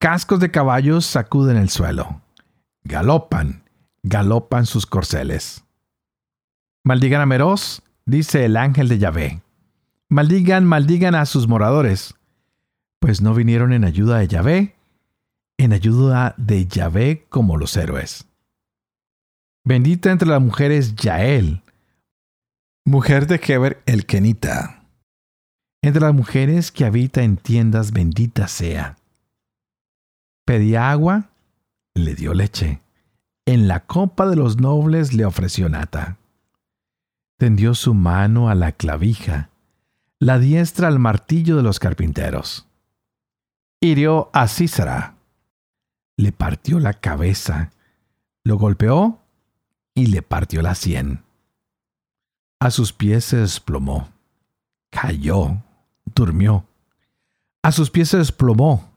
Cascos 0.00 0.40
de 0.40 0.50
caballos 0.50 1.06
sacuden 1.06 1.56
el 1.56 1.70
suelo. 1.70 2.20
Galopan, 2.84 3.62
galopan 4.02 4.66
sus 4.66 4.86
corceles. 4.86 5.64
Maldigan 6.84 7.20
a 7.20 7.26
Meroz, 7.26 7.82
dice 8.06 8.44
el 8.44 8.56
ángel 8.56 8.88
de 8.88 8.98
Yahvé. 8.98 9.42
Maldigan, 10.08 10.64
maldigan 10.64 11.14
a 11.14 11.26
sus 11.26 11.46
moradores, 11.48 12.14
pues 13.00 13.20
no 13.20 13.34
vinieron 13.34 13.72
en 13.72 13.84
ayuda 13.84 14.18
de 14.18 14.28
Yahvé, 14.28 14.74
en 15.58 15.72
ayuda 15.72 16.34
de 16.36 16.66
Yahvé 16.66 17.26
como 17.28 17.56
los 17.56 17.76
héroes. 17.76 18.26
Bendita 19.64 20.10
entre 20.10 20.28
las 20.28 20.40
mujeres 20.40 20.94
Yael, 20.94 21.62
mujer 22.84 23.26
de 23.26 23.40
Heber 23.44 23.82
el 23.86 24.06
Kenita 24.06 24.78
entre 25.82 26.02
las 26.02 26.14
mujeres 26.14 26.72
que 26.72 26.84
habita 26.84 27.22
en 27.22 27.36
tiendas 27.36 27.92
bendita 27.92 28.48
sea. 28.48 28.96
Pedía 30.44 30.90
agua, 30.90 31.30
le 31.94 32.14
dio 32.14 32.34
leche. 32.34 32.80
En 33.46 33.68
la 33.68 33.80
copa 33.80 34.28
de 34.28 34.36
los 34.36 34.58
nobles 34.58 35.14
le 35.14 35.24
ofreció 35.24 35.68
nata. 35.68 36.18
Tendió 37.38 37.74
su 37.74 37.94
mano 37.94 38.50
a 38.50 38.54
la 38.54 38.72
clavija, 38.72 39.50
la 40.18 40.38
diestra 40.38 40.88
al 40.88 40.98
martillo 40.98 41.56
de 41.56 41.62
los 41.62 41.78
carpinteros. 41.78 42.67
Hirió 43.80 44.30
a 44.32 44.48
Císara. 44.48 45.14
Le 46.16 46.32
partió 46.32 46.80
la 46.80 46.94
cabeza, 46.94 47.70
lo 48.42 48.58
golpeó 48.58 49.20
y 49.94 50.06
le 50.06 50.22
partió 50.22 50.62
la 50.62 50.74
sien. 50.74 51.22
A 52.60 52.70
sus 52.70 52.92
pies 52.92 53.24
se 53.24 53.36
desplomó, 53.36 54.08
cayó 54.90 55.62
durmió. 56.14 56.66
A 57.62 57.72
sus 57.72 57.90
pies 57.90 58.10
se 58.10 58.18
desplomó, 58.18 58.92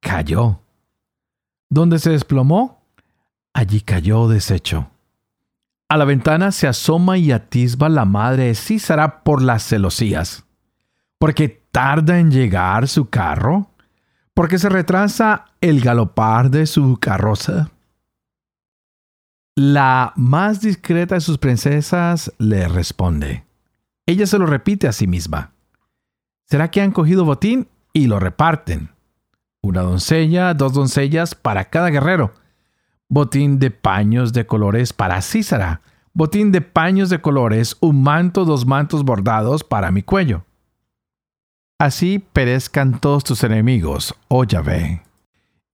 cayó. 0.00 0.60
¿Dónde 1.68 1.98
se 1.98 2.10
desplomó? 2.10 2.82
Allí 3.52 3.80
cayó 3.80 4.28
deshecho. 4.28 4.90
A 5.88 5.96
la 5.96 6.04
ventana 6.04 6.52
se 6.52 6.68
asoma 6.68 7.18
y 7.18 7.32
atisba 7.32 7.88
la 7.88 8.04
madre 8.04 8.44
de 8.44 8.54
Císara 8.54 9.22
por 9.22 9.42
las 9.42 9.64
celosías. 9.64 10.44
Porque 11.18 11.48
tarda 11.48 12.18
en 12.18 12.30
llegar 12.30 12.88
su 12.88 13.10
carro, 13.10 13.69
porque 14.40 14.58
se 14.58 14.70
retrasa 14.70 15.44
el 15.60 15.82
galopar 15.82 16.50
de 16.50 16.64
su 16.64 16.96
carroza. 16.96 17.70
La 19.54 20.14
más 20.16 20.62
discreta 20.62 21.16
de 21.16 21.20
sus 21.20 21.36
princesas 21.36 22.32
le 22.38 22.66
responde. 22.66 23.44
Ella 24.06 24.26
se 24.26 24.38
lo 24.38 24.46
repite 24.46 24.88
a 24.88 24.92
sí 24.92 25.06
misma. 25.06 25.52
¿Será 26.46 26.70
que 26.70 26.80
han 26.80 26.90
cogido 26.90 27.26
botín 27.26 27.68
y 27.92 28.06
lo 28.06 28.18
reparten? 28.18 28.88
Una 29.60 29.82
doncella, 29.82 30.54
dos 30.54 30.72
doncellas 30.72 31.34
para 31.34 31.66
cada 31.66 31.90
guerrero. 31.90 32.32
Botín 33.10 33.58
de 33.58 33.70
paños 33.70 34.32
de 34.32 34.46
colores 34.46 34.94
para 34.94 35.20
Císara. 35.20 35.82
Botín 36.14 36.50
de 36.50 36.62
paños 36.62 37.10
de 37.10 37.20
colores, 37.20 37.76
un 37.80 38.02
manto, 38.02 38.46
dos 38.46 38.64
mantos 38.64 39.04
bordados 39.04 39.64
para 39.64 39.90
mi 39.90 40.02
cuello. 40.02 40.46
Así 41.80 42.18
perezcan 42.18 43.00
todos 43.00 43.24
tus 43.24 43.42
enemigos, 43.42 44.14
oh 44.28 44.44
Yahvé, 44.44 45.02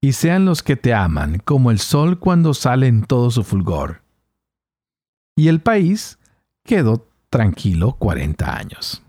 y 0.00 0.12
sean 0.12 0.44
los 0.44 0.62
que 0.62 0.76
te 0.76 0.94
aman 0.94 1.40
como 1.40 1.72
el 1.72 1.80
sol 1.80 2.20
cuando 2.20 2.54
sale 2.54 2.86
en 2.86 3.02
todo 3.02 3.32
su 3.32 3.42
fulgor. 3.42 4.02
Y 5.36 5.48
el 5.48 5.60
país 5.60 6.20
quedó 6.62 7.08
tranquilo 7.28 7.96
cuarenta 7.98 8.56
años. 8.56 9.02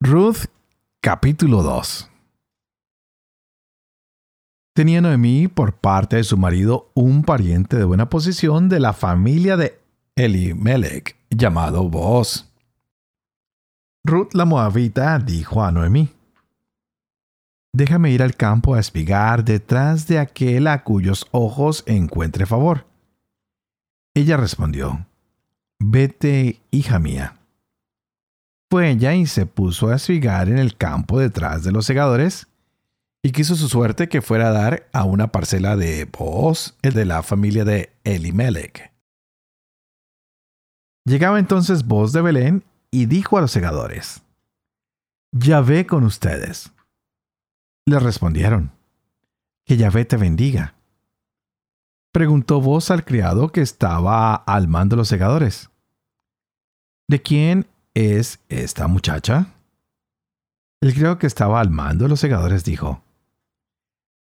Ruth 0.00 0.46
capítulo 1.02 1.62
2 1.62 2.08
Tenía 4.74 5.02
Noemí 5.02 5.48
por 5.48 5.74
parte 5.74 6.16
de 6.16 6.24
su 6.24 6.38
marido 6.38 6.90
un 6.94 7.22
pariente 7.22 7.76
de 7.76 7.84
buena 7.84 8.08
posición 8.08 8.70
de 8.70 8.80
la 8.80 8.94
familia 8.94 9.58
de 9.58 9.78
Elimelech, 10.16 11.18
llamado 11.36 11.88
Boaz. 11.88 12.50
Ruth 14.04 14.34
la 14.34 14.44
Moabita 14.44 15.18
dijo 15.18 15.62
a 15.64 15.72
Noemí, 15.72 16.10
Déjame 17.72 18.12
ir 18.12 18.22
al 18.22 18.36
campo 18.36 18.74
a 18.74 18.80
espigar 18.80 19.44
detrás 19.44 20.06
de 20.06 20.20
aquel 20.20 20.68
a 20.68 20.84
cuyos 20.84 21.26
ojos 21.32 21.82
encuentre 21.86 22.46
favor. 22.46 22.86
Ella 24.14 24.36
respondió, 24.36 25.06
Vete, 25.80 26.60
hija 26.70 27.00
mía. 27.00 27.36
Fue 28.70 28.90
ella 28.90 29.14
y 29.14 29.26
se 29.26 29.46
puso 29.46 29.88
a 29.88 29.96
espigar 29.96 30.48
en 30.48 30.58
el 30.58 30.76
campo 30.76 31.18
detrás 31.18 31.64
de 31.64 31.72
los 31.72 31.84
segadores, 31.84 32.46
y 33.24 33.32
quiso 33.32 33.56
su 33.56 33.68
suerte 33.68 34.08
que 34.08 34.22
fuera 34.22 34.48
a 34.48 34.52
dar 34.52 34.88
a 34.92 35.02
una 35.04 35.32
parcela 35.32 35.76
de 35.76 36.04
Boaz, 36.04 36.76
el 36.82 36.92
de 36.92 37.06
la 37.06 37.24
familia 37.24 37.64
de 37.64 37.92
Elimelech. 38.04 38.93
Llegaba 41.04 41.38
entonces 41.38 41.86
voz 41.86 42.12
de 42.12 42.22
Belén 42.22 42.64
y 42.90 43.06
dijo 43.06 43.36
a 43.36 43.42
los 43.42 43.50
segadores, 43.50 44.22
Yahvé 45.32 45.86
con 45.86 46.04
ustedes. 46.04 46.72
Le 47.86 47.98
respondieron, 47.98 48.70
Que 49.66 49.76
Yahvé 49.76 50.04
te 50.04 50.16
bendiga. 50.16 50.74
Preguntó 52.12 52.60
vos 52.60 52.90
al 52.90 53.04
criado 53.04 53.48
que 53.48 53.60
estaba 53.60 54.34
al 54.34 54.68
mando 54.68 54.94
de 54.94 54.98
los 54.98 55.08
segadores, 55.08 55.70
¿De 57.06 57.20
quién 57.20 57.66
es 57.92 58.40
esta 58.48 58.88
muchacha? 58.88 59.48
El 60.80 60.94
criado 60.94 61.18
que 61.18 61.26
estaba 61.26 61.60
al 61.60 61.68
mando 61.68 62.04
de 62.04 62.08
los 62.08 62.20
segadores 62.20 62.64
dijo, 62.64 63.02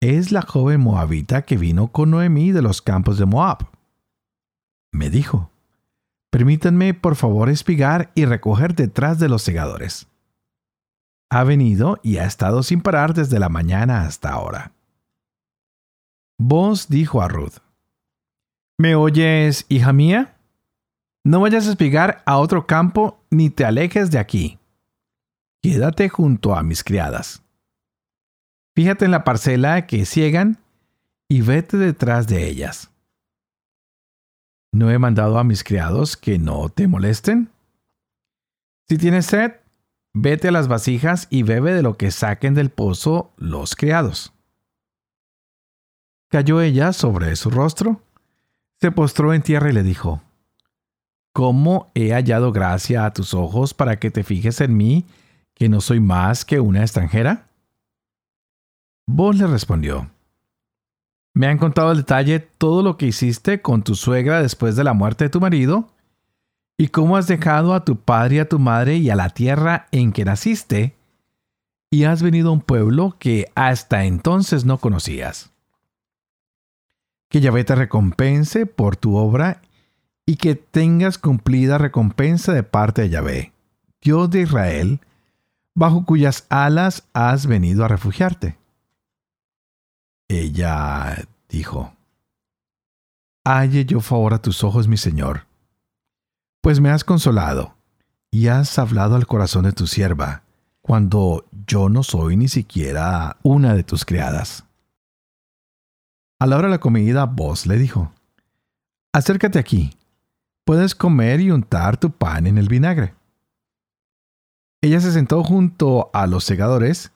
Es 0.00 0.32
la 0.32 0.42
joven 0.42 0.80
moabita 0.80 1.42
que 1.42 1.56
vino 1.56 1.92
con 1.92 2.10
Noemí 2.10 2.50
de 2.50 2.62
los 2.62 2.82
campos 2.82 3.16
de 3.18 3.26
Moab. 3.26 3.68
Me 4.90 5.08
dijo, 5.08 5.50
Permítanme 6.34 6.94
por 6.94 7.14
favor 7.14 7.48
espigar 7.48 8.10
y 8.16 8.24
recoger 8.24 8.74
detrás 8.74 9.20
de 9.20 9.28
los 9.28 9.42
segadores. 9.42 10.08
Ha 11.30 11.44
venido 11.44 12.00
y 12.02 12.16
ha 12.16 12.24
estado 12.24 12.64
sin 12.64 12.80
parar 12.80 13.14
desde 13.14 13.38
la 13.38 13.48
mañana 13.48 14.02
hasta 14.02 14.32
ahora. 14.32 14.72
Vos 16.36 16.88
dijo 16.88 17.22
a 17.22 17.28
Ruth, 17.28 17.58
¿Me 18.80 18.96
oyes, 18.96 19.64
hija 19.68 19.92
mía? 19.92 20.36
No 21.24 21.38
vayas 21.38 21.68
a 21.68 21.70
espigar 21.70 22.24
a 22.26 22.38
otro 22.38 22.66
campo 22.66 23.20
ni 23.30 23.48
te 23.48 23.64
alejes 23.64 24.10
de 24.10 24.18
aquí. 24.18 24.58
Quédate 25.62 26.08
junto 26.08 26.56
a 26.56 26.64
mis 26.64 26.82
criadas. 26.82 27.44
Fíjate 28.74 29.04
en 29.04 29.12
la 29.12 29.22
parcela 29.22 29.86
que 29.86 30.04
ciegan 30.04 30.58
y 31.28 31.42
vete 31.42 31.76
detrás 31.76 32.26
de 32.26 32.48
ellas. 32.48 32.90
¿No 34.74 34.90
he 34.90 34.98
mandado 34.98 35.38
a 35.38 35.44
mis 35.44 35.62
criados 35.62 36.16
que 36.16 36.36
no 36.36 36.68
te 36.68 36.88
molesten? 36.88 37.48
Si 38.88 38.98
tienes 38.98 39.26
sed, 39.26 39.52
vete 40.12 40.48
a 40.48 40.50
las 40.50 40.66
vasijas 40.66 41.28
y 41.30 41.44
bebe 41.44 41.72
de 41.72 41.80
lo 41.80 41.96
que 41.96 42.10
saquen 42.10 42.54
del 42.54 42.70
pozo 42.70 43.32
los 43.36 43.76
criados. 43.76 44.32
Cayó 46.28 46.60
ella 46.60 46.92
sobre 46.92 47.36
su 47.36 47.50
rostro, 47.50 48.02
se 48.80 48.90
postró 48.90 49.32
en 49.32 49.42
tierra 49.42 49.70
y 49.70 49.74
le 49.74 49.84
dijo, 49.84 50.22
¿Cómo 51.32 51.92
he 51.94 52.12
hallado 52.12 52.50
gracia 52.50 53.04
a 53.04 53.12
tus 53.12 53.32
ojos 53.32 53.74
para 53.74 54.00
que 54.00 54.10
te 54.10 54.24
fijes 54.24 54.60
en 54.60 54.76
mí, 54.76 55.06
que 55.54 55.68
no 55.68 55.80
soy 55.80 56.00
más 56.00 56.44
que 56.44 56.58
una 56.58 56.80
extranjera? 56.80 57.46
Vos 59.06 59.36
le 59.36 59.46
respondió, 59.46 60.10
me 61.34 61.48
han 61.48 61.58
contado 61.58 61.90
el 61.90 61.98
detalle 61.98 62.38
todo 62.38 62.82
lo 62.82 62.96
que 62.96 63.06
hiciste 63.06 63.60
con 63.60 63.82
tu 63.82 63.96
suegra 63.96 64.40
después 64.40 64.76
de 64.76 64.84
la 64.84 64.94
muerte 64.94 65.24
de 65.24 65.30
tu 65.30 65.40
marido 65.40 65.88
y 66.78 66.88
cómo 66.88 67.16
has 67.16 67.26
dejado 67.26 67.74
a 67.74 67.84
tu 67.84 67.96
padre 67.96 68.36
y 68.36 68.38
a 68.38 68.48
tu 68.48 68.60
madre 68.60 68.96
y 68.96 69.10
a 69.10 69.16
la 69.16 69.30
tierra 69.30 69.86
en 69.90 70.12
que 70.12 70.24
naciste 70.24 70.94
y 71.90 72.04
has 72.04 72.22
venido 72.22 72.50
a 72.50 72.52
un 72.52 72.60
pueblo 72.60 73.16
que 73.18 73.50
hasta 73.56 74.04
entonces 74.04 74.64
no 74.64 74.78
conocías. 74.78 75.50
Que 77.28 77.40
Yahvé 77.40 77.64
te 77.64 77.74
recompense 77.74 78.66
por 78.66 78.96
tu 78.96 79.16
obra 79.16 79.60
y 80.26 80.36
que 80.36 80.54
tengas 80.54 81.18
cumplida 81.18 81.78
recompensa 81.78 82.52
de 82.52 82.62
parte 82.62 83.02
de 83.02 83.10
Yahvé, 83.10 83.52
Dios 84.00 84.30
de 84.30 84.42
Israel, 84.42 85.00
bajo 85.74 86.04
cuyas 86.04 86.46
alas 86.48 87.08
has 87.12 87.46
venido 87.46 87.84
a 87.84 87.88
refugiarte. 87.88 88.56
Ella 90.28 91.26
dijo, 91.48 91.94
Halle 93.44 93.84
yo 93.84 94.00
favor 94.00 94.34
a 94.34 94.40
tus 94.40 94.64
ojos, 94.64 94.88
mi 94.88 94.96
Señor, 94.96 95.46
pues 96.62 96.80
me 96.80 96.90
has 96.90 97.04
consolado 97.04 97.74
y 98.30 98.48
has 98.48 98.78
hablado 98.78 99.16
al 99.16 99.26
corazón 99.26 99.64
de 99.64 99.72
tu 99.72 99.86
sierva, 99.86 100.42
cuando 100.80 101.46
yo 101.66 101.88
no 101.88 102.02
soy 102.02 102.36
ni 102.36 102.48
siquiera 102.48 103.36
una 103.42 103.74
de 103.74 103.84
tus 103.84 104.04
criadas. 104.04 104.64
A 106.40 106.46
la 106.46 106.56
hora 106.56 106.68
de 106.68 106.72
la 106.72 106.80
comida, 106.80 107.26
vos 107.26 107.66
le 107.66 107.76
dijo, 107.76 108.12
Acércate 109.12 109.58
aquí, 109.58 109.96
puedes 110.64 110.94
comer 110.94 111.40
y 111.40 111.50
untar 111.50 111.98
tu 111.98 112.10
pan 112.10 112.46
en 112.46 112.58
el 112.58 112.68
vinagre. 112.68 113.14
Ella 114.82 115.00
se 115.00 115.12
sentó 115.12 115.44
junto 115.44 116.10
a 116.12 116.26
los 116.26 116.44
segadores 116.44 117.12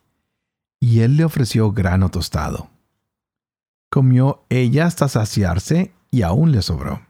y 0.79 1.01
él 1.01 1.17
le 1.17 1.25
ofreció 1.25 1.73
grano 1.73 2.11
tostado. 2.11 2.71
Comió 3.91 4.45
ella 4.49 4.87
hasta 4.87 5.09
saciarse 5.09 5.93
y 6.11 6.23
aún 6.23 6.53
le 6.53 6.63
sobró. 6.63 7.07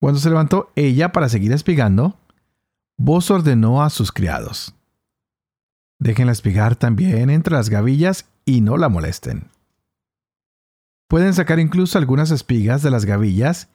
Cuando 0.00 0.20
se 0.20 0.28
levantó 0.28 0.70
ella 0.74 1.12
para 1.12 1.28
seguir 1.28 1.52
espigando, 1.52 2.16
Vos 3.04 3.32
ordenó 3.32 3.82
a 3.82 3.90
sus 3.90 4.12
criados. 4.12 4.76
Déjenla 5.98 6.30
espigar 6.30 6.76
también 6.76 7.30
entre 7.30 7.54
las 7.54 7.68
gavillas 7.68 8.28
y 8.44 8.60
no 8.60 8.76
la 8.76 8.88
molesten. 8.88 9.48
Pueden 11.08 11.34
sacar 11.34 11.58
incluso 11.58 11.98
algunas 11.98 12.30
espigas 12.30 12.80
de 12.82 12.92
las 12.92 13.04
gavillas 13.04 13.70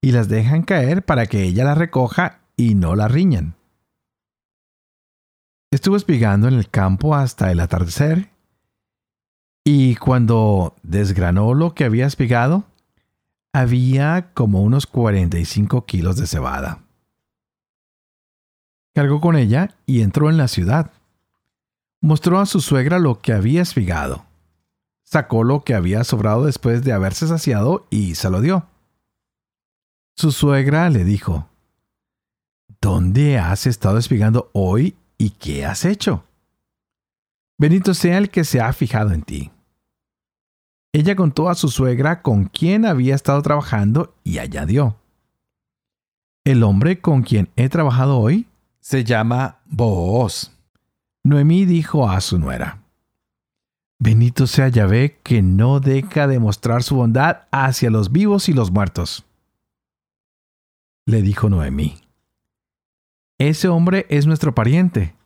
y 0.00 0.10
las 0.10 0.28
dejan 0.28 0.62
caer 0.62 1.04
para 1.04 1.26
que 1.26 1.44
ella 1.44 1.62
las 1.62 1.78
recoja 1.78 2.40
y 2.56 2.74
no 2.74 2.96
la 2.96 3.06
riñan. 3.06 3.54
Estuvo 5.70 5.96
espigando 5.96 6.48
en 6.48 6.54
el 6.54 6.68
campo 6.68 7.14
hasta 7.14 7.52
el 7.52 7.60
atardecer 7.60 8.30
y 9.64 9.96
cuando 9.96 10.76
desgranó 10.82 11.54
lo 11.54 11.74
que 11.74 11.84
había 11.84 12.06
espigado, 12.06 12.64
había 13.52 14.30
como 14.34 14.62
unos 14.62 14.86
45 14.86 15.86
kilos 15.86 16.16
de 16.16 16.26
cebada. 16.26 16.82
Cargó 18.94 19.20
con 19.20 19.36
ella 19.36 19.74
y 19.86 20.02
entró 20.02 20.28
en 20.28 20.36
la 20.36 20.48
ciudad. 20.48 20.92
Mostró 22.00 22.38
a 22.40 22.46
su 22.46 22.60
suegra 22.60 22.98
lo 22.98 23.20
que 23.20 23.32
había 23.32 23.62
espigado. 23.62 24.26
Sacó 25.02 25.42
lo 25.44 25.64
que 25.64 25.74
había 25.74 26.04
sobrado 26.04 26.44
después 26.44 26.84
de 26.84 26.92
haberse 26.92 27.26
saciado 27.26 27.86
y 27.88 28.16
se 28.16 28.28
lo 28.28 28.40
dio. 28.40 28.66
Su 30.16 30.30
suegra 30.30 30.90
le 30.90 31.04
dijo, 31.04 31.48
¿Dónde 32.80 33.38
has 33.38 33.66
estado 33.66 33.96
espigando 33.96 34.50
hoy 34.52 34.96
y 35.16 35.30
qué 35.30 35.64
has 35.64 35.84
hecho? 35.86 36.24
Bendito 37.56 37.94
sea 37.94 38.18
el 38.18 38.30
que 38.30 38.44
se 38.44 38.60
ha 38.60 38.72
fijado 38.72 39.12
en 39.12 39.22
ti. 39.22 39.53
Ella 40.94 41.16
contó 41.16 41.48
a 41.48 41.56
su 41.56 41.70
suegra 41.70 42.22
con 42.22 42.44
quién 42.44 42.86
había 42.86 43.16
estado 43.16 43.42
trabajando 43.42 44.14
y 44.22 44.38
añadió, 44.38 44.94
El 46.44 46.62
hombre 46.62 47.00
con 47.00 47.22
quien 47.24 47.48
he 47.56 47.68
trabajado 47.68 48.18
hoy 48.18 48.46
se 48.78 49.02
llama 49.02 49.58
Booz. 49.64 50.52
Noemí 51.24 51.64
dijo 51.64 52.08
a 52.08 52.20
su 52.20 52.38
nuera, 52.38 52.84
Bendito 53.98 54.46
sea 54.46 54.68
Yahvé 54.68 55.18
que 55.24 55.42
no 55.42 55.80
deja 55.80 56.28
de 56.28 56.38
mostrar 56.38 56.84
su 56.84 56.94
bondad 56.94 57.48
hacia 57.50 57.90
los 57.90 58.12
vivos 58.12 58.48
y 58.48 58.52
los 58.52 58.70
muertos. 58.70 59.24
Le 61.06 61.22
dijo 61.22 61.48
Noemí, 61.48 62.02
Ese 63.38 63.66
hombre 63.66 64.06
es 64.10 64.26
nuestro 64.26 64.54
pariente. 64.54 65.16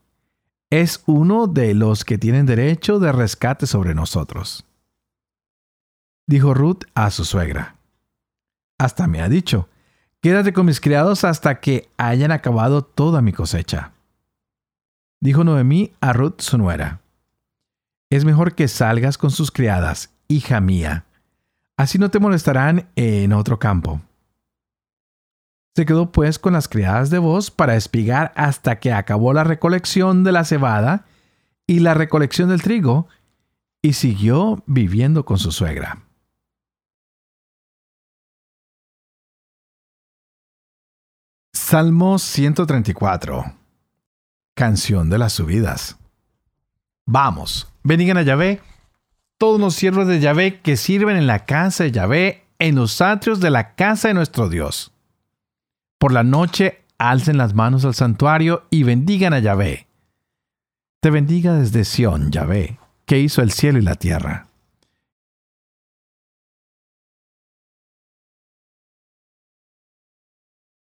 Es 0.70 1.02
uno 1.04 1.46
de 1.46 1.74
los 1.74 2.07
que 2.07 2.16
tienen 2.16 2.46
derecho 2.46 2.98
de 2.98 3.12
rescate 3.12 3.66
sobre 3.66 3.94
nosotros 3.94 4.64
dijo 6.29 6.55
Ruth 6.55 6.85
a 6.95 7.11
su 7.11 7.25
suegra. 7.25 7.75
Hasta 8.79 9.09
me 9.09 9.21
ha 9.21 9.29
dicho, 9.29 9.69
quédate 10.21 10.53
con 10.53 10.67
mis 10.67 10.81
criados 10.81 11.25
hasta 11.25 11.59
que 11.59 11.88
hayan 11.97 12.31
acabado 12.31 12.85
toda 12.85 13.21
mi 13.23 13.33
cosecha. 13.33 13.93
Dijo 15.21 15.43
Noemí 15.43 15.93
a 16.01 16.12
Ruth 16.12 16.41
su 16.41 16.59
nuera, 16.59 17.01
es 18.11 18.25
mejor 18.25 18.55
que 18.55 18.69
salgas 18.69 19.19
con 19.19 19.31
sus 19.31 19.51
criadas, 19.51 20.11
hija 20.29 20.61
mía, 20.61 21.07
así 21.77 21.99
no 21.99 22.11
te 22.11 22.21
molestarán 22.21 22.88
en 22.95 23.33
otro 23.33 23.59
campo. 23.59 24.01
Se 25.75 25.87
quedó 25.87 26.12
pues 26.12 26.38
con 26.38 26.53
las 26.53 26.69
criadas 26.69 27.11
de 27.11 27.19
voz 27.19 27.51
para 27.51 27.75
espigar 27.75 28.33
hasta 28.37 28.79
que 28.79 28.93
acabó 28.93 29.33
la 29.33 29.45
recolección 29.45 30.25
de 30.25 30.33
la 30.33 30.45
cebada 30.45 31.07
y 31.67 31.81
la 31.81 31.95
recolección 31.95 32.49
del 32.49 32.62
trigo, 32.62 33.09
y 33.81 33.93
siguió 33.93 34.62
viviendo 34.67 35.25
con 35.25 35.38
su 35.38 35.53
suegra. 35.53 36.08
Salmo 41.70 42.18
134. 42.18 43.44
Canción 44.54 45.11
de 45.11 45.18
las 45.18 45.35
subidas. 45.35 45.98
Vamos, 47.04 47.70
bendigan 47.83 48.16
a 48.16 48.22
Yahvé, 48.22 48.62
todos 49.37 49.61
los 49.61 49.74
siervos 49.74 50.07
de 50.07 50.18
Yahvé 50.18 50.62
que 50.62 50.78
sirven 50.78 51.18
en 51.18 51.26
la 51.26 51.44
casa 51.44 51.85
de 51.85 51.92
Yahvé, 51.92 52.46
en 52.59 52.76
los 52.76 53.02
atrios 53.02 53.40
de 53.40 53.50
la 53.50 53.74
casa 53.74 54.09
de 54.09 54.14
nuestro 54.14 54.48
Dios. 54.48 54.92
Por 55.98 56.12
la 56.12 56.22
noche 56.22 56.87
alcen 56.96 57.37
las 57.37 57.52
manos 57.52 57.85
al 57.85 57.94
santuario 57.94 58.64
y 58.70 58.85
bendigan 58.85 59.35
a 59.35 59.38
Yahvé. 59.38 59.88
Te 61.02 61.11
bendiga 61.11 61.52
desde 61.52 61.85
Sión, 61.85 62.31
Yahvé, 62.31 62.78
que 63.04 63.18
hizo 63.20 63.42
el 63.42 63.50
cielo 63.50 63.78
y 63.78 63.83
la 63.83 63.96
tierra. 63.96 64.47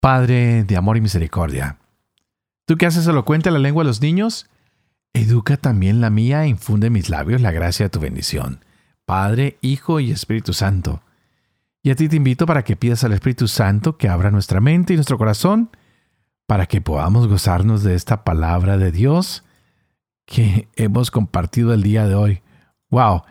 Padre 0.06 0.64
de 0.66 0.78
amor 0.78 0.98
y 0.98 1.02
misericordia, 1.02 1.80
tú 2.68 2.78
que 2.78 2.86
haces 2.86 3.08
elocuente 3.08 3.50
la 3.50 3.58
lengua 3.58 3.84
de 3.84 3.88
los 3.88 4.04
niños, 4.04 4.48
educa 5.14 5.58
también 5.58 6.00
la 6.00 6.12
mía 6.12 6.44
e 6.44 6.48
infunde 6.48 6.86
en 6.86 6.94
mis 6.94 7.10
labios 7.10 7.42
la 7.42 7.52
gracia 7.52 7.88
de 7.88 7.90
tu 7.90 8.00
bendición. 8.00 8.64
Padre, 9.06 9.58
Hijo 9.62 10.00
y 10.00 10.12
Espíritu 10.12 10.54
Santo. 10.54 11.02
Y 11.82 11.90
a 11.90 11.96
ti 11.96 12.08
te 12.08 12.18
invito 12.18 12.46
para 12.46 12.64
que 12.64 12.76
pidas 12.76 13.04
al 13.04 13.14
Espíritu 13.14 13.48
Santo 13.48 13.98
que 13.98 14.08
abra 14.08 14.30
nuestra 14.30 14.62
mente 14.62 14.94
y 14.94 14.96
nuestro 14.96 15.18
corazón 15.18 15.72
para 16.46 16.68
que 16.68 16.82
podamos 16.82 17.28
gozarnos 17.28 17.82
de 17.82 17.96
esta 17.96 18.24
palabra 18.24 18.78
de 18.78 18.92
Dios 18.92 19.44
que 20.28 20.68
hemos 20.76 21.10
compartido 21.10 21.74
el 21.74 21.82
día 21.82 22.08
de 22.08 22.14
hoy. 22.14 22.44
¡Wow! 22.92 23.24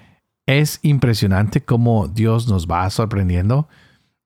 Es 0.45 0.81
impresionante 0.83 1.63
cómo 1.63 2.09
Dios 2.09 2.49
nos 2.49 2.67
va 2.67 2.91
sorprendiendo 2.91 3.69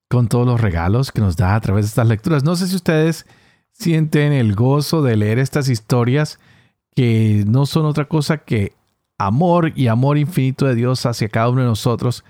con 0.09 0.27
todos 0.27 0.45
los 0.45 0.59
regalos 0.59 1.11
que 1.11 1.21
nos 1.21 1.37
da 1.37 1.55
a 1.55 1.61
través 1.61 1.85
de 1.85 1.89
estas 1.89 2.07
lecturas. 2.07 2.43
No 2.43 2.55
sé 2.55 2.67
si 2.67 2.75
ustedes 2.75 3.25
sienten 3.71 4.33
el 4.33 4.55
gozo 4.55 5.01
de 5.01 5.15
leer 5.15 5.39
estas 5.39 5.69
historias 5.69 6.39
que 6.95 7.45
no 7.47 7.65
son 7.65 7.85
otra 7.85 8.05
cosa 8.05 8.39
que 8.39 8.73
amor 9.17 9.71
y 9.75 9.87
amor 9.87 10.17
infinito 10.17 10.65
de 10.65 10.75
Dios 10.75 11.05
hacia 11.05 11.29
cada 11.29 11.49
uno 11.49 11.61
de 11.61 11.67
nosotros 11.67 12.25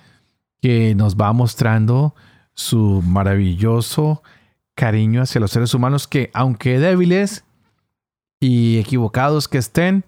que 0.62 0.94
nos 0.96 1.16
va 1.16 1.32
mostrando 1.32 2.14
su 2.54 3.02
maravilloso 3.08 4.22
cariño 4.76 5.22
hacia 5.22 5.42
los 5.42 5.52
seres 5.52 5.74
humanos 5.74 6.08
que 6.08 6.30
aunque 6.34 6.80
débiles 6.80 7.46
y 8.42 8.78
equivocados 8.78 9.48
que 9.48 9.58
estén, 9.58 10.04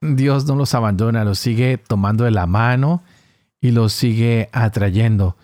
Dios 0.00 0.46
no 0.46 0.54
los 0.54 0.74
abandona, 0.74 1.24
los 1.24 1.38
sigue 1.38 1.76
tomando 1.78 2.24
de 2.24 2.30
la 2.30 2.46
mano 2.46 3.02
y 3.60 3.72
los 3.72 3.92
sigue 3.92 4.48
atrayendo. 4.52 5.36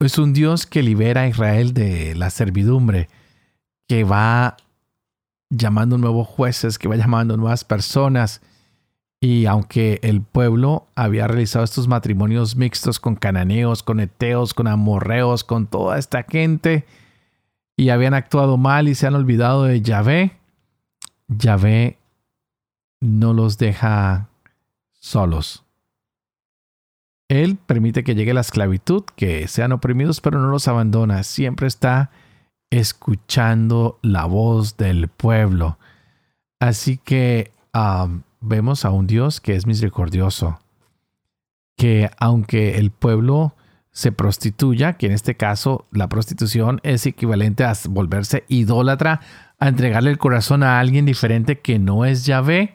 Es 0.00 0.18
un 0.18 0.32
Dios 0.32 0.66
que 0.66 0.82
libera 0.82 1.22
a 1.22 1.28
Israel 1.28 1.72
de 1.72 2.14
la 2.14 2.30
servidumbre, 2.30 3.08
que 3.88 4.04
va 4.04 4.56
llamando 5.50 5.98
nuevos 5.98 6.26
jueces, 6.26 6.78
que 6.78 6.88
va 6.88 6.96
llamando 6.96 7.36
nuevas 7.36 7.64
personas. 7.64 8.42
Y 9.20 9.46
aunque 9.46 10.00
el 10.02 10.20
pueblo 10.20 10.88
había 10.94 11.26
realizado 11.26 11.64
estos 11.64 11.88
matrimonios 11.88 12.56
mixtos 12.56 13.00
con 13.00 13.14
cananeos, 13.14 13.82
con 13.82 14.00
eteos, 14.00 14.52
con 14.52 14.66
amorreos, 14.66 15.44
con 15.44 15.66
toda 15.66 15.98
esta 15.98 16.24
gente, 16.24 16.84
y 17.76 17.88
habían 17.88 18.14
actuado 18.14 18.56
mal 18.56 18.88
y 18.88 18.94
se 18.94 19.06
han 19.06 19.14
olvidado 19.14 19.64
de 19.64 19.80
Yahvé, 19.80 20.38
Yahvé 21.28 21.98
no 23.00 23.32
los 23.32 23.58
deja 23.58 24.28
solos. 24.92 25.63
Él 27.28 27.56
permite 27.56 28.04
que 28.04 28.14
llegue 28.14 28.34
la 28.34 28.42
esclavitud, 28.42 29.04
que 29.16 29.48
sean 29.48 29.72
oprimidos, 29.72 30.20
pero 30.20 30.40
no 30.40 30.48
los 30.48 30.68
abandona. 30.68 31.22
Siempre 31.22 31.66
está 31.66 32.10
escuchando 32.70 33.98
la 34.02 34.26
voz 34.26 34.76
del 34.76 35.08
pueblo. 35.08 35.78
Así 36.60 36.98
que 36.98 37.52
vemos 38.40 38.84
a 38.84 38.90
un 38.90 39.06
Dios 39.06 39.40
que 39.40 39.54
es 39.54 39.66
misericordioso, 39.66 40.60
que 41.76 42.10
aunque 42.18 42.78
el 42.78 42.90
pueblo 42.90 43.54
se 43.90 44.12
prostituya, 44.12 44.94
que 44.94 45.06
en 45.06 45.12
este 45.12 45.36
caso 45.36 45.86
la 45.92 46.08
prostitución 46.08 46.80
es 46.82 47.06
equivalente 47.06 47.64
a 47.64 47.74
volverse 47.88 48.44
idólatra, 48.48 49.20
a 49.58 49.68
entregarle 49.68 50.10
el 50.10 50.18
corazón 50.18 50.62
a 50.62 50.80
alguien 50.80 51.06
diferente 51.06 51.60
que 51.60 51.78
no 51.78 52.04
es 52.04 52.26
Yahvé, 52.26 52.74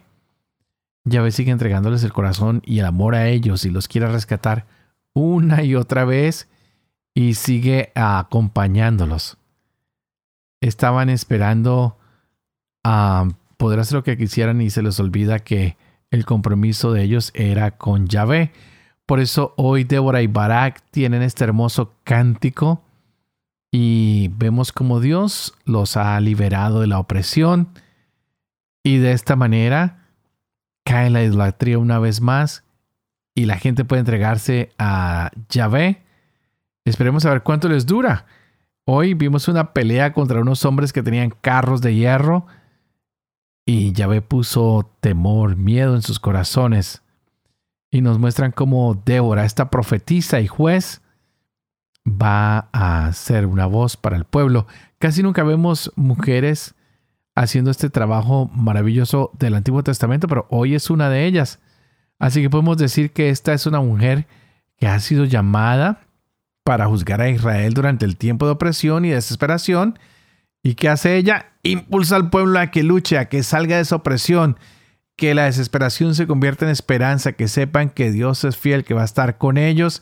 Yahvé 1.10 1.32
sigue 1.32 1.52
entregándoles 1.52 2.04
el 2.04 2.14
corazón 2.14 2.62
y 2.66 2.80
el 2.80 2.86
amor 2.86 3.16
a 3.16 3.28
ellos 3.28 3.66
y 3.66 3.70
los 3.70 3.88
quiere 3.88 4.08
rescatar 4.08 4.66
una 5.14 5.64
y 5.64 5.76
otra 5.76 6.06
vez 6.06 6.48
y 7.14 7.34
sigue 7.34 7.92
acompañándolos. 7.96 9.38
Estaban 10.62 11.10
esperando 11.10 11.98
a 12.84 13.28
poder 13.58 13.80
hacer 13.80 13.96
lo 13.96 14.04
que 14.04 14.18
quisieran 14.18 14.62
y 14.62 14.70
se 14.70 14.82
les 14.82 15.00
olvida 15.00 15.40
que 15.40 15.78
el 16.12 16.26
compromiso 16.26 16.92
de 16.92 17.04
ellos 17.04 17.32
era 17.34 17.72
con 17.72 18.08
Yahvé. 18.08 18.52
Por 19.06 19.20
eso 19.20 19.54
hoy 19.58 19.84
Débora 19.84 20.22
y 20.22 20.28
Barak 20.28 20.82
tienen 20.92 21.22
este 21.22 21.44
hermoso 21.44 21.94
cántico 22.04 22.84
y 23.72 24.30
vemos 24.36 24.72
como 24.72 25.00
Dios 25.00 25.54
los 25.66 25.98
ha 25.98 26.20
liberado 26.20 26.82
de 26.82 26.88
la 26.88 27.00
opresión 27.00 27.70
y 28.84 28.98
de 28.98 29.12
esta 29.12 29.36
manera 29.36 29.99
cae 30.90 31.12
la 31.12 31.24
idolatría 31.24 31.78
una 31.78 32.00
vez 32.00 32.20
más 32.20 32.64
y 33.36 33.46
la 33.46 33.58
gente 33.58 33.86
puede 33.86 34.00
entregarse 34.00 34.72
a 34.80 35.30
Yahvé. 35.48 36.02
Esperemos 36.84 37.26
a 37.26 37.30
ver 37.30 37.44
cuánto 37.44 37.70
les 37.70 37.86
dura. 37.86 38.26
Hoy 38.86 39.14
vimos 39.14 39.48
una 39.48 39.72
pelea 39.72 40.14
contra 40.14 40.42
unos 40.42 40.66
hombres 40.66 40.92
que 40.92 41.04
tenían 41.04 41.30
carros 41.42 41.82
de 41.82 41.94
hierro 41.94 42.48
y 43.68 43.94
Yahvé 43.94 44.24
puso 44.24 44.92
temor, 45.00 45.58
miedo 45.58 45.94
en 45.94 46.02
sus 46.02 46.20
corazones. 46.20 47.04
Y 47.92 48.02
nos 48.02 48.18
muestran 48.18 48.52
cómo 48.52 49.00
Débora, 49.06 49.46
esta 49.46 49.70
profetisa 49.70 50.42
y 50.42 50.48
juez, 50.48 51.04
va 52.04 52.68
a 52.74 53.14
ser 53.14 53.46
una 53.46 53.68
voz 53.68 53.96
para 53.96 54.18
el 54.18 54.26
pueblo. 54.26 54.66
Casi 54.98 55.22
nunca 55.22 55.44
vemos 55.44 55.94
mujeres 55.96 56.74
haciendo 57.40 57.72
este 57.72 57.90
trabajo 57.90 58.52
maravilloso 58.54 59.32
del 59.40 59.56
Antiguo 59.56 59.82
Testamento, 59.82 60.28
pero 60.28 60.46
hoy 60.50 60.76
es 60.76 60.90
una 60.90 61.10
de 61.10 61.26
ellas. 61.26 61.60
Así 62.20 62.42
que 62.42 62.50
podemos 62.50 62.78
decir 62.78 63.14
que 63.14 63.30
esta 63.30 63.54
es 63.54 63.66
una 63.66 63.80
mujer 63.80 64.28
que 64.78 64.88
ha 64.88 65.00
sido 65.00 65.24
llamada 65.24 66.02
para 66.66 66.88
juzgar 66.88 67.22
a 67.22 67.30
Israel 67.30 67.74
durante 67.74 68.04
el 68.04 68.18
tiempo 68.18 68.46
de 68.46 68.52
opresión 68.52 69.06
y 69.06 69.12
desesperación. 69.12 69.98
¿Y 70.64 70.76
qué 70.76 70.90
hace 70.90 71.16
ella? 71.16 71.54
Impulsa 71.64 72.18
al 72.18 72.30
pueblo 72.30 72.60
a 72.60 72.72
que 72.72 72.84
luche, 72.84 73.18
a 73.18 73.30
que 73.30 73.42
salga 73.42 73.78
de 73.78 73.84
esa 73.84 73.96
opresión, 73.96 74.58
que 75.16 75.34
la 75.34 75.46
desesperación 75.46 76.16
se 76.16 76.28
convierta 76.28 76.66
en 76.66 76.72
esperanza, 76.72 77.32
que 77.32 77.48
sepan 77.48 77.90
que 77.90 78.12
Dios 78.12 78.44
es 78.44 78.58
fiel, 78.58 78.84
que 78.84 78.94
va 78.94 79.04
a 79.04 79.06
estar 79.06 79.38
con 79.38 79.58
ellos. 79.58 80.02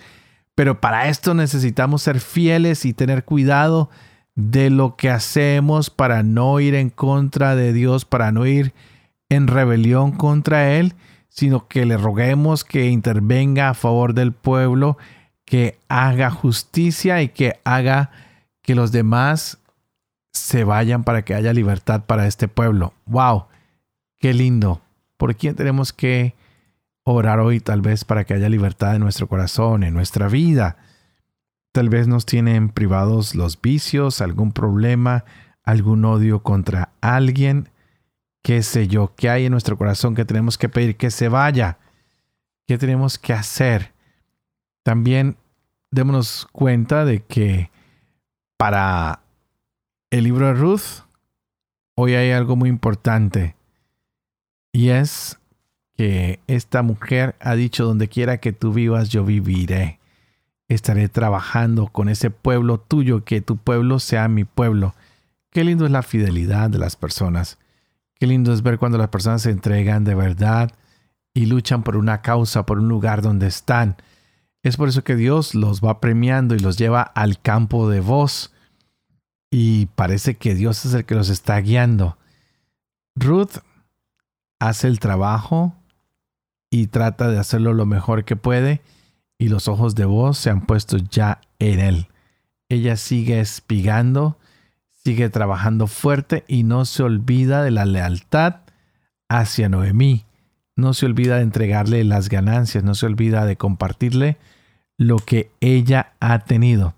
Pero 0.56 0.82
para 0.82 1.08
esto 1.08 1.36
necesitamos 1.36 2.02
ser 2.02 2.19
fieles 2.19 2.84
y 2.84 2.93
tener 2.93 3.26
cuidado 3.26 3.91
de 4.38 4.69
lo 4.69 4.95
que 4.95 5.10
hacemos 5.10 5.89
para 5.89 6.21
no 6.21 6.60
ir 6.60 6.76
en 6.76 6.91
contra 6.91 7.56
de 7.56 7.73
Dios, 7.73 8.06
para 8.06 8.32
no 8.32 8.45
ir 8.45 8.71
en 9.30 9.47
rebelión 9.47 10.12
contra 10.12 10.76
Él, 10.76 10.93
sino 11.28 11.67
que 11.67 11.88
le 11.88 11.97
roguemos 11.97 12.63
que 12.63 12.86
intervenga 12.86 13.69
a 13.69 13.73
favor 13.73 14.13
del 14.13 14.34
pueblo, 14.34 14.97
que 15.43 15.80
haga 15.89 16.30
justicia 16.30 17.23
y 17.23 17.30
que 17.30 17.60
haga 17.63 18.12
que 18.62 18.76
los 18.76 18.91
demás 18.91 19.58
se 20.34 20.63
vayan 20.63 21.04
para 21.04 21.23
que 21.23 21.34
haya 21.34 21.52
libertad 21.52 22.04
para 22.06 22.28
este 22.28 22.47
pueblo. 22.47 22.93
¡Wow! 23.08 23.47
¡Qué 24.19 24.36
lindo! 24.36 24.82
¿Por 25.17 25.36
quién 25.36 25.56
tenemos 25.56 25.93
que 25.93 26.36
orar 27.04 27.39
hoy 27.39 27.60
tal 27.60 27.82
vez 27.82 28.06
para 28.06 28.23
que 28.23 28.36
haya 28.36 28.50
libertad 28.50 28.95
en 28.95 29.02
nuestro 29.02 29.28
corazón, 29.28 29.84
en 29.84 29.95
nuestra 29.95 30.28
vida? 30.28 30.78
Tal 31.71 31.89
vez 31.89 32.08
nos 32.08 32.25
tienen 32.25 32.69
privados 32.69 33.36
los 33.36 33.62
vicios, 33.62 34.21
algún 34.21 34.51
problema, 34.51 35.25
algún 35.63 36.06
odio 36.06 36.41
contra 36.41 36.89
alguien, 37.01 37.69
qué 38.41 38.63
sé 38.63 38.88
yo, 38.88 39.13
qué 39.15 39.30
hay 39.30 39.45
en 39.45 39.51
nuestro 39.51 39.77
corazón 39.77 40.15
que 40.15 40.25
tenemos 40.25 40.58
que 40.58 40.69
pedir 40.69 40.95
que 40.95 41.12
se 41.12 41.27
vaya, 41.30 41.77
qué 42.65 42.77
tenemos 42.77 43.17
que 43.19 43.34
hacer. 43.34 43.93
También 44.84 45.36
démonos 45.91 46.47
cuenta 46.51 47.06
de 47.06 47.21
que 47.23 47.69
para 48.58 49.21
el 50.10 50.23
libro 50.23 50.47
de 50.47 50.53
Ruth, 50.53 51.03
hoy 51.95 52.13
hay 52.13 52.32
algo 52.32 52.56
muy 52.56 52.69
importante 52.69 53.56
y 54.71 54.89
es 54.89 55.39
que 55.97 56.39
esta 56.47 56.84
mujer 56.84 57.36
ha 57.39 57.56
dicho, 57.56 57.84
donde 57.84 58.08
quiera 58.08 58.38
que 58.38 58.53
tú 58.53 58.71
vivas, 58.71 59.10
yo 59.10 59.25
viviré 59.25 59.99
estaré 60.67 61.10
trabajando 61.10 61.88
con 61.88 62.10
ese 62.10 62.30
pueblo 62.30 62.80
tuyo, 62.80 63.23
que 63.23 63.41
tu 63.41 63.58
pueblo 63.58 63.99
sea 63.99 64.27
mi 64.27 64.43
pueblo. 64.43 64.95
Qué 65.51 65.63
lindo 65.63 65.86
es 65.86 65.91
la 65.91 66.03
fidelidad 66.03 66.69
de 66.69 66.77
las 66.77 66.95
personas. 66.95 67.58
Qué 68.15 68.27
lindo 68.27 68.53
es 68.53 68.63
ver 68.63 68.77
cuando 68.80 68.97
las 68.97 69.10
personas 69.10 69.43
se 69.43 69.51
entregan 69.51 70.03
de 70.03 70.15
verdad 70.15 70.71
y 71.34 71.45
luchan 71.45 71.84
por 71.84 71.95
una 71.95 72.21
causa, 72.21 72.65
por 72.65 72.80
un 72.80 72.89
lugar 72.89 73.21
donde 73.21 73.47
están. 73.47 73.95
Es 74.63 74.75
por 74.75 74.89
eso 74.89 75.03
que 75.03 75.15
Dios 75.15 75.56
los 75.56 75.82
va 75.82 76.01
premiando 76.01 76.56
y 76.56 76.60
los 76.60 76.77
lleva 76.77 77.01
al 77.01 77.39
campo 77.39 77.89
de 77.89 78.01
voz. 78.01 78.51
y 79.49 79.86
parece 79.95 80.36
que 80.36 80.56
Dios 80.56 80.84
es 80.84 80.93
el 80.93 81.06
que 81.06 81.15
los 81.15 81.30
está 81.30 81.58
guiando. 81.62 82.17
Ruth 83.15 83.60
hace 84.60 84.88
el 84.88 84.99
trabajo 84.99 85.73
y 86.69 86.88
trata 86.88 87.30
de 87.30 87.39
hacerlo 87.39 87.73
lo 87.73 87.86
mejor 87.86 88.25
que 88.25 88.36
puede 88.36 88.82
y 89.38 89.50
los 89.50 89.67
ojos 89.67 89.95
de 89.95 90.06
voz 90.06 90.38
se 90.38 90.50
han 90.50 90.62
puesto 90.65 90.97
ya 90.97 91.41
en 91.60 91.80
él. 91.80 92.08
Ella 92.69 92.97
sigue 92.97 93.39
espigando, 93.39 94.38
sigue 95.04 95.30
trabajando 95.30 95.88
fuerte 95.88 96.43
y 96.47 96.63
no 96.63 96.86
se 96.86 97.04
olvida 97.04 97.63
de 97.63 97.71
la 97.71 97.86
lealtad 97.86 98.62
hacia 99.30 99.69
Noemí. 99.69 100.26
No 100.76 100.93
se 100.93 101.06
olvida 101.06 101.38
de 101.38 101.43
entregarle 101.43 102.04
las 102.04 102.30
ganancias, 102.30 102.84
no 102.84 102.93
se 102.93 103.06
olvida 103.06 103.45
de 103.45 103.58
compartirle 103.58 104.38
lo 104.97 105.17
que 105.17 105.52
ella 105.60 106.13
ha 106.19 106.39
tenido. 106.39 106.93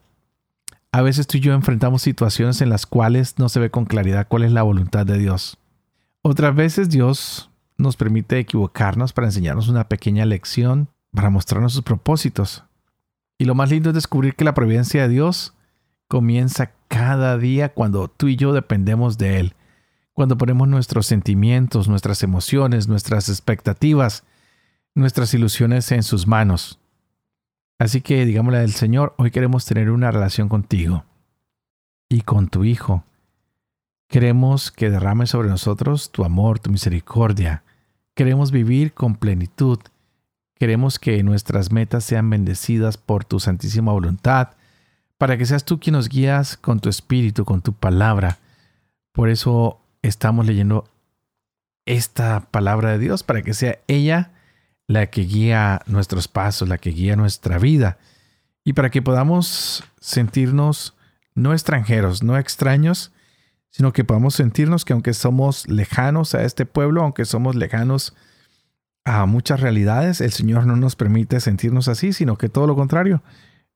A 0.92 1.02
veces 1.02 1.28
tú 1.28 1.38
y 1.38 1.42
yo 1.42 1.54
enfrentamos 1.54 2.02
situaciones 2.02 2.62
en 2.62 2.70
las 2.70 2.86
cuales 2.86 3.38
no 3.38 3.48
se 3.48 3.60
ve 3.60 3.70
con 3.70 3.86
claridad 3.86 4.28
cuál 4.28 4.44
es 4.44 4.52
la 4.52 4.64
voluntad 4.64 5.06
de 5.06 5.18
Dios. 5.18 5.58
Otras 6.22 6.56
veces 6.56 6.90
Dios 6.90 7.52
nos 7.78 7.96
permite 7.96 8.40
equivocarnos 8.40 9.14
para 9.14 9.28
enseñarnos 9.28 9.70
una 9.70 9.88
pequeña 9.88 10.26
lección, 10.26 10.90
para 11.12 11.30
mostrarnos 11.30 11.74
sus 11.74 11.84
propósitos. 11.84 12.64
Y 13.38 13.46
lo 13.46 13.56
más 13.56 13.70
lindo 13.70 13.90
es 13.90 13.96
descubrir 13.96 14.36
que 14.36 14.44
la 14.44 14.54
providencia 14.54 15.02
de 15.04 15.10
Dios 15.10 15.54
comienza 16.08 16.72
cada 16.88 17.38
día 17.38 17.74
cuando 17.74 18.08
tú 18.08 18.28
y 18.28 18.36
yo 18.36 18.52
dependemos 18.52 19.18
de 19.18 19.40
Él, 19.40 19.56
cuando 20.14 20.38
ponemos 20.38 20.68
nuestros 20.68 21.06
sentimientos, 21.06 21.88
nuestras 21.88 22.24
emociones, 22.24 22.88
nuestras 22.88 23.30
expectativas, 23.30 24.24
nuestras 24.96 25.34
ilusiones 25.34 25.92
en 25.92 26.04
sus 26.04 26.28
manos. 26.28 26.80
Así 27.80 28.02
que 28.02 28.26
digámosle 28.26 28.60
al 28.60 28.72
Señor, 28.72 29.14
hoy 29.18 29.32
queremos 29.32 29.66
tener 29.66 29.90
una 29.90 30.12
relación 30.12 30.50
contigo 30.50 31.06
y 32.10 32.22
con 32.22 32.50
tu 32.50 32.66
Hijo. 32.66 33.06
Queremos 34.10 34.72
que 34.72 34.90
derrame 34.90 35.28
sobre 35.28 35.50
nosotros 35.50 36.12
tu 36.12 36.26
amor, 36.26 36.60
tu 36.60 36.72
misericordia. 36.72 37.64
Queremos 38.16 38.52
vivir 38.52 38.94
con 38.94 39.16
plenitud. 39.16 39.80
Queremos 40.60 41.00
que 41.00 41.24
nuestras 41.24 41.72
metas 41.72 42.04
sean 42.04 42.30
bendecidas 42.30 42.98
por 42.98 43.24
tu 43.24 43.40
santísima 43.40 43.94
voluntad, 43.94 44.50
para 45.18 45.38
que 45.38 45.46
seas 45.46 45.64
tú 45.64 45.80
quien 45.80 45.94
nos 45.94 46.10
guías 46.10 46.58
con 46.58 46.82
tu 46.82 46.90
espíritu, 46.90 47.46
con 47.46 47.62
tu 47.62 47.72
palabra. 47.72 48.40
Por 49.14 49.30
eso 49.30 49.80
estamos 50.02 50.46
leyendo 50.46 50.90
esta 51.86 52.42
palabra 52.52 52.92
de 52.92 53.00
Dios, 53.00 53.24
para 53.24 53.42
que 53.42 53.54
sea 53.54 53.80
ella 53.88 54.32
la 54.86 55.08
que 55.08 55.22
guía 55.22 55.82
nuestros 55.86 56.28
pasos, 56.28 56.68
la 56.68 56.78
que 56.78 56.90
guía 56.90 57.16
nuestra 57.16 57.58
vida, 57.58 57.98
y 58.66 58.74
para 58.74 58.90
que 58.90 59.02
podamos 59.02 59.86
sentirnos 60.02 60.94
no 61.36 61.54
extranjeros, 61.54 62.22
no 62.22 62.38
extraños, 62.38 63.14
sino 63.70 63.94
que 63.94 64.04
podamos 64.04 64.36
sentirnos 64.36 64.84
que 64.84 64.92
aunque 64.92 65.14
somos 65.14 65.70
lejanos 65.70 66.36
a 66.36 66.44
este 66.44 66.66
pueblo, 66.66 67.02
aunque 67.02 67.24
somos 67.24 67.56
lejanos 67.56 68.14
a 68.14 68.29
muchas 69.28 69.60
realidades, 69.60 70.22
el 70.22 70.32
Señor 70.32 70.66
no 70.66 70.76
nos 70.76 70.96
permite 70.96 71.40
sentirnos 71.40 71.88
así, 71.88 72.14
sino 72.14 72.38
que 72.38 72.50
todo 72.50 72.68
lo 72.68 72.76
contrario, 72.76 73.24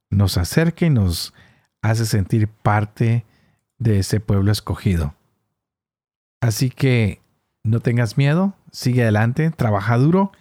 nos 0.09 0.37
acerca 0.37 0.85
y 0.85 0.89
nos 0.89 1.33
hace 1.81 2.05
sentir 2.05 2.47
parte 2.47 3.25
de 3.77 3.99
ese 3.99 4.19
pueblo 4.19 4.51
escogido. 4.51 5.15
Así 6.41 6.69
que 6.69 7.21
no 7.63 7.79
tengas 7.79 8.17
miedo, 8.17 8.55
sigue 8.71 9.03
adelante, 9.03 9.51
trabaja 9.51 9.97
duro 9.97 10.31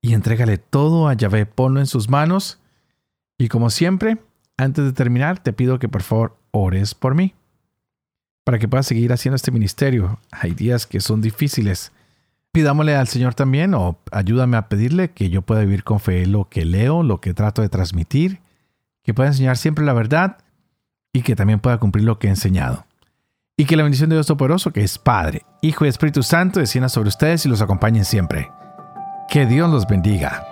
y 0.00 0.14
entrégale 0.14 0.58
todo 0.58 1.08
a 1.08 1.14
Yahvé, 1.14 1.46
ponlo 1.46 1.80
en 1.80 1.86
sus 1.86 2.08
manos. 2.08 2.58
Y 3.38 3.48
como 3.48 3.70
siempre, 3.70 4.18
antes 4.56 4.84
de 4.84 4.92
terminar, 4.92 5.42
te 5.42 5.52
pido 5.52 5.78
que 5.78 5.88
por 5.88 6.02
favor 6.02 6.36
ores 6.50 6.94
por 6.94 7.14
mí, 7.14 7.34
para 8.44 8.58
que 8.58 8.68
puedas 8.68 8.86
seguir 8.86 9.12
haciendo 9.12 9.36
este 9.36 9.50
ministerio. 9.50 10.18
Hay 10.30 10.52
días 10.52 10.86
que 10.86 11.00
son 11.00 11.20
difíciles. 11.20 11.92
Pidámosle 12.52 12.94
al 12.94 13.08
Señor 13.08 13.34
también, 13.34 13.72
o 13.72 13.98
ayúdame 14.10 14.58
a 14.58 14.68
pedirle 14.68 15.10
que 15.12 15.30
yo 15.30 15.40
pueda 15.40 15.62
vivir 15.62 15.84
con 15.84 16.00
fe 16.00 16.26
lo 16.26 16.50
que 16.50 16.66
leo, 16.66 17.02
lo 17.02 17.18
que 17.18 17.32
trato 17.32 17.62
de 17.62 17.70
transmitir, 17.70 18.40
que 19.02 19.14
pueda 19.14 19.30
enseñar 19.30 19.56
siempre 19.56 19.84
la 19.84 19.94
verdad 19.94 20.36
y 21.14 21.22
que 21.22 21.34
también 21.34 21.60
pueda 21.60 21.78
cumplir 21.78 22.04
lo 22.04 22.18
que 22.18 22.26
he 22.26 22.30
enseñado. 22.30 22.84
Y 23.56 23.64
que 23.64 23.76
la 23.76 23.82
bendición 23.82 24.10
de 24.10 24.16
Dios 24.16 24.26
Todopoderoso, 24.26 24.70
que 24.70 24.82
es 24.82 24.98
Padre, 24.98 25.46
Hijo 25.62 25.86
y 25.86 25.88
Espíritu 25.88 26.22
Santo, 26.22 26.60
descienda 26.60 26.90
sobre 26.90 27.08
ustedes 27.08 27.46
y 27.46 27.48
los 27.48 27.62
acompañen 27.62 28.04
siempre. 28.04 28.50
Que 29.30 29.46
Dios 29.46 29.70
los 29.70 29.86
bendiga. 29.86 30.51